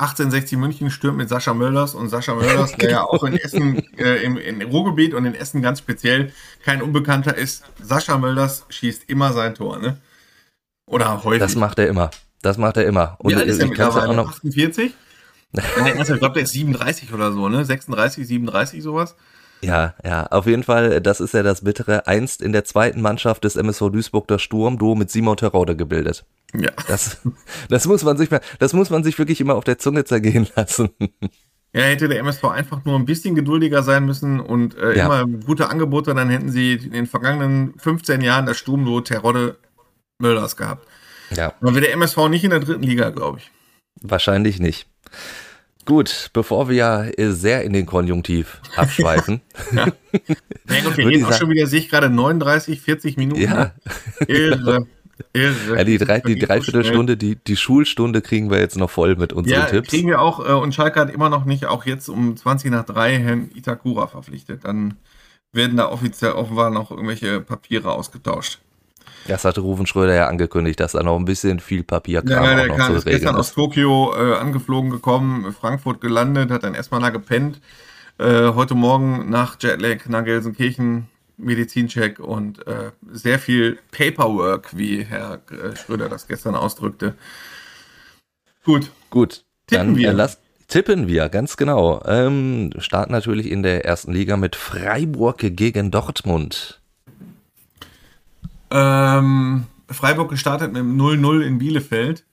[0.00, 4.22] 1860 München stürmt mit Sascha Mölders und Sascha Mölders, der ja auch in Essen, äh,
[4.22, 6.32] im, im Ruhrgebiet und in Essen ganz speziell
[6.64, 7.64] kein Unbekannter ist.
[7.82, 9.98] Sascha Mölders schießt immer sein Tor, ne?
[10.86, 11.40] Oder häufig.
[11.40, 12.10] Das macht er immer.
[12.42, 13.16] Das macht er immer.
[13.18, 14.08] Und Wie alt ist er mittlerweile?
[14.08, 14.94] Auch noch 48?
[15.52, 17.64] ich glaube, der ist 37 oder so, ne?
[17.64, 19.16] 36, 37, sowas.
[19.62, 22.06] Ja, ja, auf jeden Fall, das ist ja das Bittere.
[22.06, 26.24] Einst in der zweiten Mannschaft des MSV Duisburg der Sturm, Duo mit Simon Terode gebildet.
[26.54, 26.70] Ja.
[26.88, 27.18] Das,
[27.68, 30.90] das muss man sich das muss man sich wirklich immer auf der Zunge zergehen lassen.
[31.72, 35.06] Ja, hätte der MSV einfach nur ein bisschen geduldiger sein müssen und äh, ja.
[35.06, 39.56] immer gute Angebote, dann hätten sie in den vergangenen 15 Jahren das Sturmduo Terodde
[40.18, 40.88] Mölders gehabt.
[41.30, 41.54] Ja.
[41.60, 43.52] Dann wäre der MSV nicht in der dritten Liga, glaube ich.
[44.02, 44.88] Wahrscheinlich nicht.
[45.86, 49.40] Gut, bevor wir ja sehr in den Konjunktiv abschweifen.
[49.72, 49.86] ja.
[50.12, 53.40] Nee, gut, wir reden auch schon wieder, sehe ich gerade 39, 40 Minuten.
[53.40, 53.72] Ja.
[54.26, 54.86] Irre.
[55.32, 55.76] Irre.
[55.76, 59.60] Ja, die, drei, die Dreiviertelstunde, die, die Schulstunde kriegen wir jetzt noch voll mit unseren
[59.60, 59.88] ja, Tipps.
[59.88, 60.46] kriegen wir auch.
[60.46, 64.06] Äh, und Schalke hat immer noch nicht, auch jetzt um 20 nach 3, Herrn Itakura
[64.06, 64.64] verpflichtet.
[64.64, 64.94] Dann
[65.52, 68.60] werden da offiziell offenbar noch irgendwelche Papiere ausgetauscht.
[69.26, 72.44] Das hatte Rufen Schröder ja angekündigt, dass da noch ein bisschen viel Papier kam.
[72.44, 73.40] Ja, der noch kam, ist gestern ist.
[73.40, 77.60] aus Tokio äh, angeflogen gekommen, Frankfurt gelandet, hat dann erstmal da gepennt.
[78.18, 85.40] Äh, heute Morgen nach Jetlag nach Gelsenkirchen Medizincheck und äh, sehr viel Paperwork, wie Herr
[85.50, 87.14] äh, Schröder das gestern ausdrückte.
[88.64, 88.90] Gut.
[89.10, 89.44] Gut.
[89.66, 90.12] Tippen dann wir.
[90.12, 92.02] Lass, tippen wir, ganz genau.
[92.06, 96.79] Ähm, starten natürlich in der ersten Liga mit Freiburg gegen Dortmund.
[98.70, 102.24] Ähm, Freiburg gestartet mit 0-0 in Bielefeld.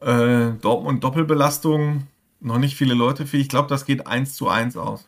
[0.00, 2.06] Äh, Dortmund Doppelbelastung,
[2.40, 3.36] noch nicht viele Leute für.
[3.36, 5.06] Ich glaube, das geht 1 zu 1 aus.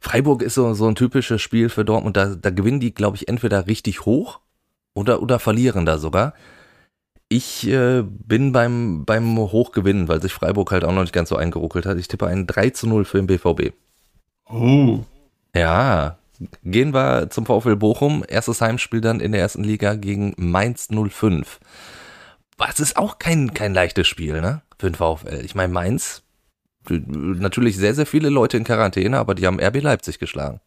[0.00, 2.16] Freiburg ist so, so ein typisches Spiel für Dortmund.
[2.16, 4.40] Da, da gewinnen die, glaube ich, entweder richtig hoch
[4.94, 6.34] oder, oder verlieren da sogar.
[7.28, 11.36] Ich äh, bin beim, beim Hochgewinnen, weil sich Freiburg halt auch noch nicht ganz so
[11.36, 11.98] eingeruckelt hat.
[11.98, 13.72] Ich tippe ein 3 zu 0 für den BVB.
[14.48, 15.04] Oh.
[15.54, 16.18] Ja,
[16.64, 18.24] Gehen wir zum VfL Bochum.
[18.26, 21.60] Erstes Heimspiel dann in der ersten Liga gegen Mainz 05.
[22.56, 24.62] Das ist auch kein, kein leichtes Spiel, ne?
[24.78, 25.44] Für den VfL.
[25.44, 26.22] Ich meine, Mainz,
[26.88, 30.60] natürlich sehr, sehr viele Leute in Quarantäne, aber die haben RB Leipzig geschlagen.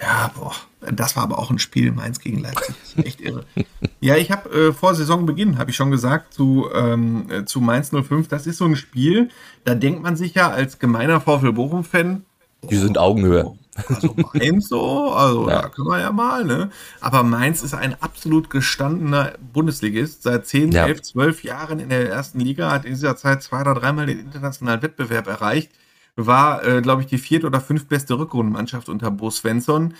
[0.00, 2.74] Ja, boah, das war aber auch ein Spiel Mainz gegen Leipzig.
[3.04, 3.44] echt irre.
[4.00, 7.90] ja, ich habe äh, vor Saisonbeginn, habe ich schon gesagt, zu, ähm, äh, zu Mainz
[7.90, 9.28] 05, das ist so ein Spiel,
[9.64, 12.24] da denkt man sich ja als gemeiner VfL Bochum-Fan,
[12.70, 13.56] die sind Augenhöhe.
[13.88, 15.62] Also Mainz so, also ja.
[15.62, 16.70] da können wir ja mal, ne?
[17.00, 20.22] Aber Mainz ist ein absolut gestandener Bundesligist.
[20.22, 20.86] Seit 10, ja.
[20.86, 24.18] 11, 12 Jahren in der ersten Liga, hat in dieser Zeit zwei oder dreimal den
[24.18, 25.72] internationalen Wettbewerb erreicht.
[26.16, 29.94] War, äh, glaube ich, die vierte oder fünftbeste Rückrundenmannschaft unter Bo Svensson.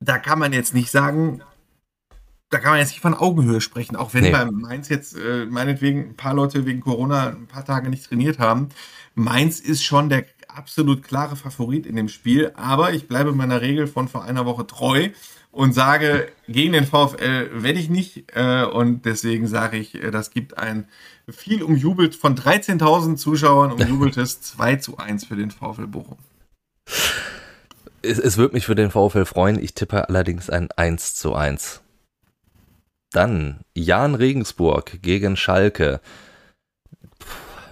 [0.00, 1.42] Da kann man jetzt nicht sagen,
[2.48, 4.30] da kann man jetzt nicht von Augenhöhe sprechen, auch wenn nee.
[4.30, 8.38] bei Mainz jetzt äh, meinetwegen ein paar Leute wegen Corona ein paar Tage nicht trainiert
[8.38, 8.70] haben.
[9.14, 10.24] Mainz ist schon der
[10.54, 14.66] absolut klare Favorit in dem Spiel, aber ich bleibe meiner Regel von vor einer Woche
[14.66, 15.10] treu
[15.50, 20.30] und sage, gegen den VfL werde ich nicht äh, und deswegen sage ich, äh, das
[20.30, 20.88] gibt ein
[21.28, 26.18] viel umjubelt von 13.000 Zuschauern umjubeltes 2 zu 1 für den VfL Bochum.
[28.02, 31.82] Es, es würde mich für den VfL freuen, ich tippe allerdings ein 1 zu 1.
[33.12, 36.00] Dann Jan Regensburg gegen Schalke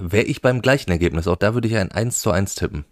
[0.01, 1.29] wäre ich beim gleichen Ergebnis.
[1.29, 2.85] Auch da würde ich ein 1 zu 1 tippen.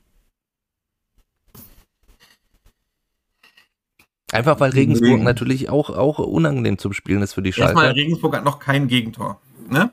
[4.31, 5.25] Einfach weil Regensburg Regen.
[5.25, 7.73] natürlich auch, auch unangenehm zum Spielen ist für die Schalke.
[7.73, 9.41] Erstmal, Regensburg hat noch kein Gegentor.
[9.71, 9.91] Ne?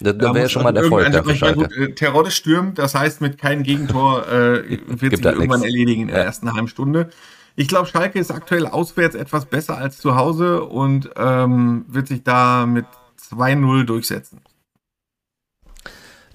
[0.00, 1.68] Da, da wäre schon mal der Erfolg dafür Schalke.
[1.68, 5.70] Gut, äh, Terodde stürmt, das heißt, mit keinem Gegentor äh, wird sich irgendwann nix.
[5.70, 6.24] erledigen in der ja.
[6.24, 7.10] ersten halben Stunde.
[7.56, 12.24] Ich glaube, Schalke ist aktuell auswärts etwas besser als zu Hause und ähm, wird sich
[12.24, 12.86] da mit
[13.30, 14.40] 2-0 durchsetzen.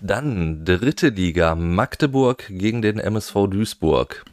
[0.02, 4.24] Dann dritte Liga, Magdeburg gegen den MSV Duisburg.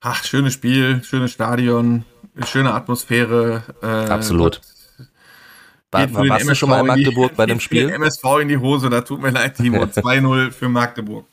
[0.00, 2.04] Ach, schönes Spiel, schönes Stadion,
[2.44, 3.62] schöne Atmosphäre.
[3.82, 4.60] Äh, Absolut.
[5.90, 7.88] War, war, warst du schon mal in Magdeburg die, bei dem Spiel?
[7.88, 9.82] MSV in die Hose, da tut mir leid, Timo.
[9.84, 11.26] 2-0 für Magdeburg.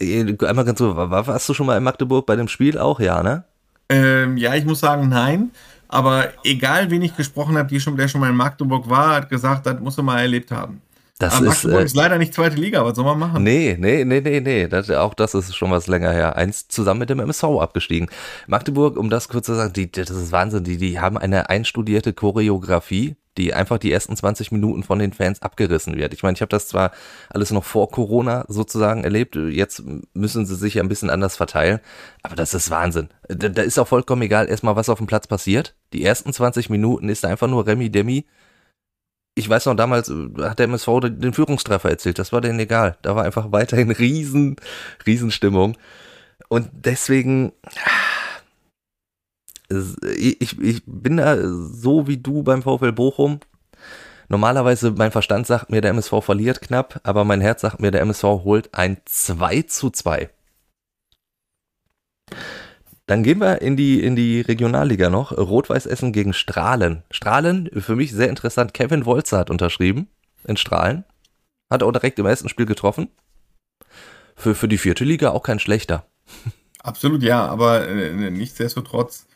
[0.00, 3.22] Äh, einmal ganz so, warst du schon mal in Magdeburg bei dem Spiel auch, ja,
[3.22, 3.44] ne?
[3.88, 5.50] Ähm, ja, ich muss sagen, nein.
[5.88, 9.28] Aber egal, wen ich gesprochen habe, die schon, der schon mal in Magdeburg war, hat
[9.28, 10.80] gesagt, das muss er mal erlebt haben.
[11.20, 13.42] Das Aber Magdeburg ist, äh, ist leider nicht zweite Liga, was soll man machen?
[13.42, 14.68] Nee, nee, nee, nee, nee.
[14.68, 16.36] Das, auch das ist schon was länger her.
[16.36, 18.08] Eins zusammen mit dem MSV abgestiegen.
[18.46, 20.64] Magdeburg, um das kurz zu sagen, die, das ist Wahnsinn.
[20.64, 25.42] Die, die haben eine einstudierte Choreografie, die einfach die ersten 20 Minuten von den Fans
[25.42, 26.14] abgerissen wird.
[26.14, 26.90] Ich meine, ich habe das zwar
[27.28, 29.82] alles noch vor Corona sozusagen erlebt, jetzt
[30.14, 31.80] müssen sie sich ja ein bisschen anders verteilen,
[32.22, 33.10] aber das ist Wahnsinn.
[33.28, 35.74] Da, da ist auch vollkommen egal erstmal, was auf dem Platz passiert.
[35.92, 38.24] Die ersten 20 Minuten ist einfach nur Remi Demi
[39.40, 42.18] ich weiß noch, damals äh, hat der MSV den Führungstreffer erzählt.
[42.18, 42.96] Das war denen egal.
[43.02, 44.56] Da war einfach weiterhin riesen,
[45.06, 45.76] Riesenstimmung.
[46.48, 47.52] Und deswegen,
[50.16, 53.40] ich, ich bin da so wie du beim VfL Bochum.
[54.28, 58.02] Normalerweise, mein Verstand sagt mir, der MSV verliert knapp, aber mein Herz sagt mir, der
[58.02, 60.30] MSV holt ein 2 zu 2.
[63.10, 65.36] Dann gehen wir in die, in die Regionalliga noch.
[65.36, 67.02] Rot-Weiß Essen gegen Strahlen.
[67.10, 68.72] Strahlen, für mich sehr interessant.
[68.72, 70.06] Kevin Wolzer hat unterschrieben
[70.44, 71.02] in Strahlen.
[71.68, 73.08] Hat auch direkt im ersten Spiel getroffen.
[74.36, 76.06] Für, für die vierte Liga auch kein schlechter.
[76.84, 79.26] Absolut, ja, aber äh, nichtsdestotrotz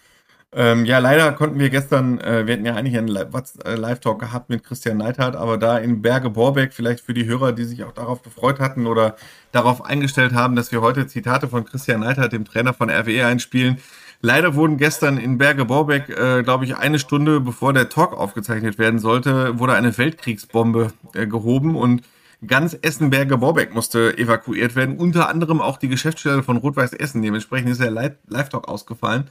[0.56, 4.50] ähm, ja, leider konnten wir gestern, äh, wir hatten ja eigentlich einen äh, Live-Talk gehabt
[4.50, 7.92] mit Christian Neithardt, aber da in Berge Borbeck, vielleicht für die Hörer, die sich auch
[7.92, 9.16] darauf gefreut hatten oder
[9.52, 13.78] darauf eingestellt haben, dass wir heute Zitate von Christian Neithardt, dem Trainer von RWE, einspielen.
[14.20, 18.78] Leider wurden gestern in Berge Borbeck, äh, glaube ich, eine Stunde bevor der Talk aufgezeichnet
[18.78, 22.02] werden sollte, wurde eine Weltkriegsbombe äh, gehoben und
[22.46, 27.22] ganz Essen-Berge Borbeck musste evakuiert werden, unter anderem auch die Geschäftsstelle von Rot-Weiß Essen.
[27.22, 29.30] Dementsprechend ist der Live-Talk ausgefallen.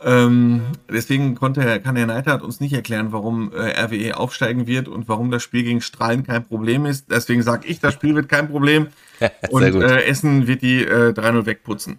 [0.00, 5.08] Ähm, deswegen konnte, kann Herr Neidhardt uns nicht erklären, warum äh, RWE aufsteigen wird und
[5.08, 7.10] warum das Spiel gegen Strahlen kein Problem ist.
[7.10, 8.88] Deswegen sage ich, das Spiel wird kein Problem.
[9.50, 11.98] und äh, Essen wird die äh, 3-0 wegputzen.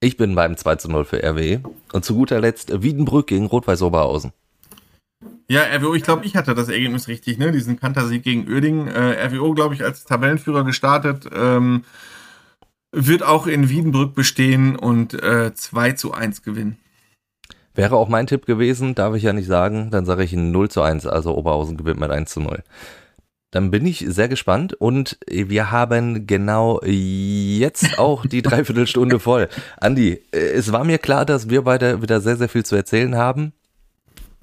[0.00, 1.62] Ich bin beim 2 0 für RWE.
[1.92, 4.32] Und zu guter Letzt Wiedenbrück gegen Rot-Weiß Oberhausen.
[5.50, 7.52] Ja, RWO, ich glaube, ich hatte das Ergebnis richtig, ne?
[7.52, 8.86] Diesen Kantersieg gegen Oerding.
[8.86, 11.28] Äh, RWO, glaube ich, als Tabellenführer gestartet.
[11.34, 11.84] Ähm,
[12.92, 16.78] wird auch in Wiedenbrück bestehen und äh, 2 zu 1 gewinnen.
[17.78, 19.92] Wäre auch mein Tipp gewesen, darf ich ja nicht sagen.
[19.92, 22.64] Dann sage ich 0 zu 1, also Oberhausen gewinnt mit 1 zu 0.
[23.52, 29.48] Dann bin ich sehr gespannt und wir haben genau jetzt auch die Dreiviertelstunde voll.
[29.76, 33.52] Andi, es war mir klar, dass wir beide wieder sehr, sehr viel zu erzählen haben.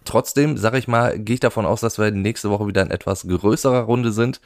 [0.05, 3.27] Trotzdem, sage ich mal, gehe ich davon aus, dass wir nächste Woche wieder in etwas
[3.27, 4.39] größerer Runde sind.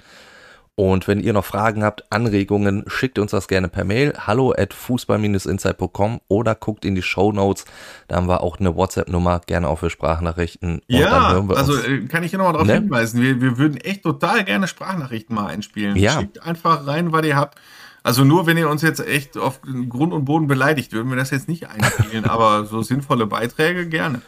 [0.79, 4.13] Und wenn ihr noch Fragen habt, Anregungen, schickt uns das gerne per Mail.
[4.17, 7.65] Hallo at fußball-insight.com oder guckt in die Show Notes.
[8.07, 10.81] Da haben wir auch eine WhatsApp-Nummer, gerne auch für Sprachnachrichten.
[10.87, 12.75] Ja, also äh, kann ich hier nochmal darauf ne?
[12.75, 13.21] hinweisen.
[13.21, 15.97] Wir, wir würden echt total gerne Sprachnachrichten mal einspielen.
[15.97, 16.17] Ja.
[16.17, 17.59] Schickt einfach rein, was ihr habt.
[18.01, 19.59] Also nur wenn ihr uns jetzt echt auf
[19.89, 24.21] Grund und Boden beleidigt, würden wir das jetzt nicht einspielen, aber so sinnvolle Beiträge gerne.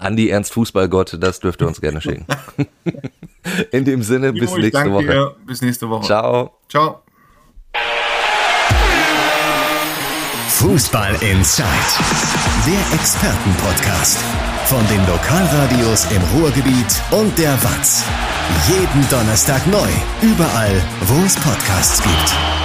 [0.00, 2.26] Andi Ernst Fußballgott, das dürft ihr uns gerne schicken.
[3.72, 5.04] In dem Sinne, bis jo, nächste Woche.
[5.04, 5.36] Dir.
[5.46, 6.06] Bis nächste Woche.
[6.06, 6.58] Ciao.
[6.68, 7.02] Ciao.
[10.48, 11.66] Fußball Inside,
[12.66, 14.18] der Expertenpodcast
[14.64, 18.04] von den Lokalradios im Ruhrgebiet und der Watz.
[18.68, 19.88] Jeden Donnerstag neu,
[20.20, 22.57] überall, wo es Podcasts gibt.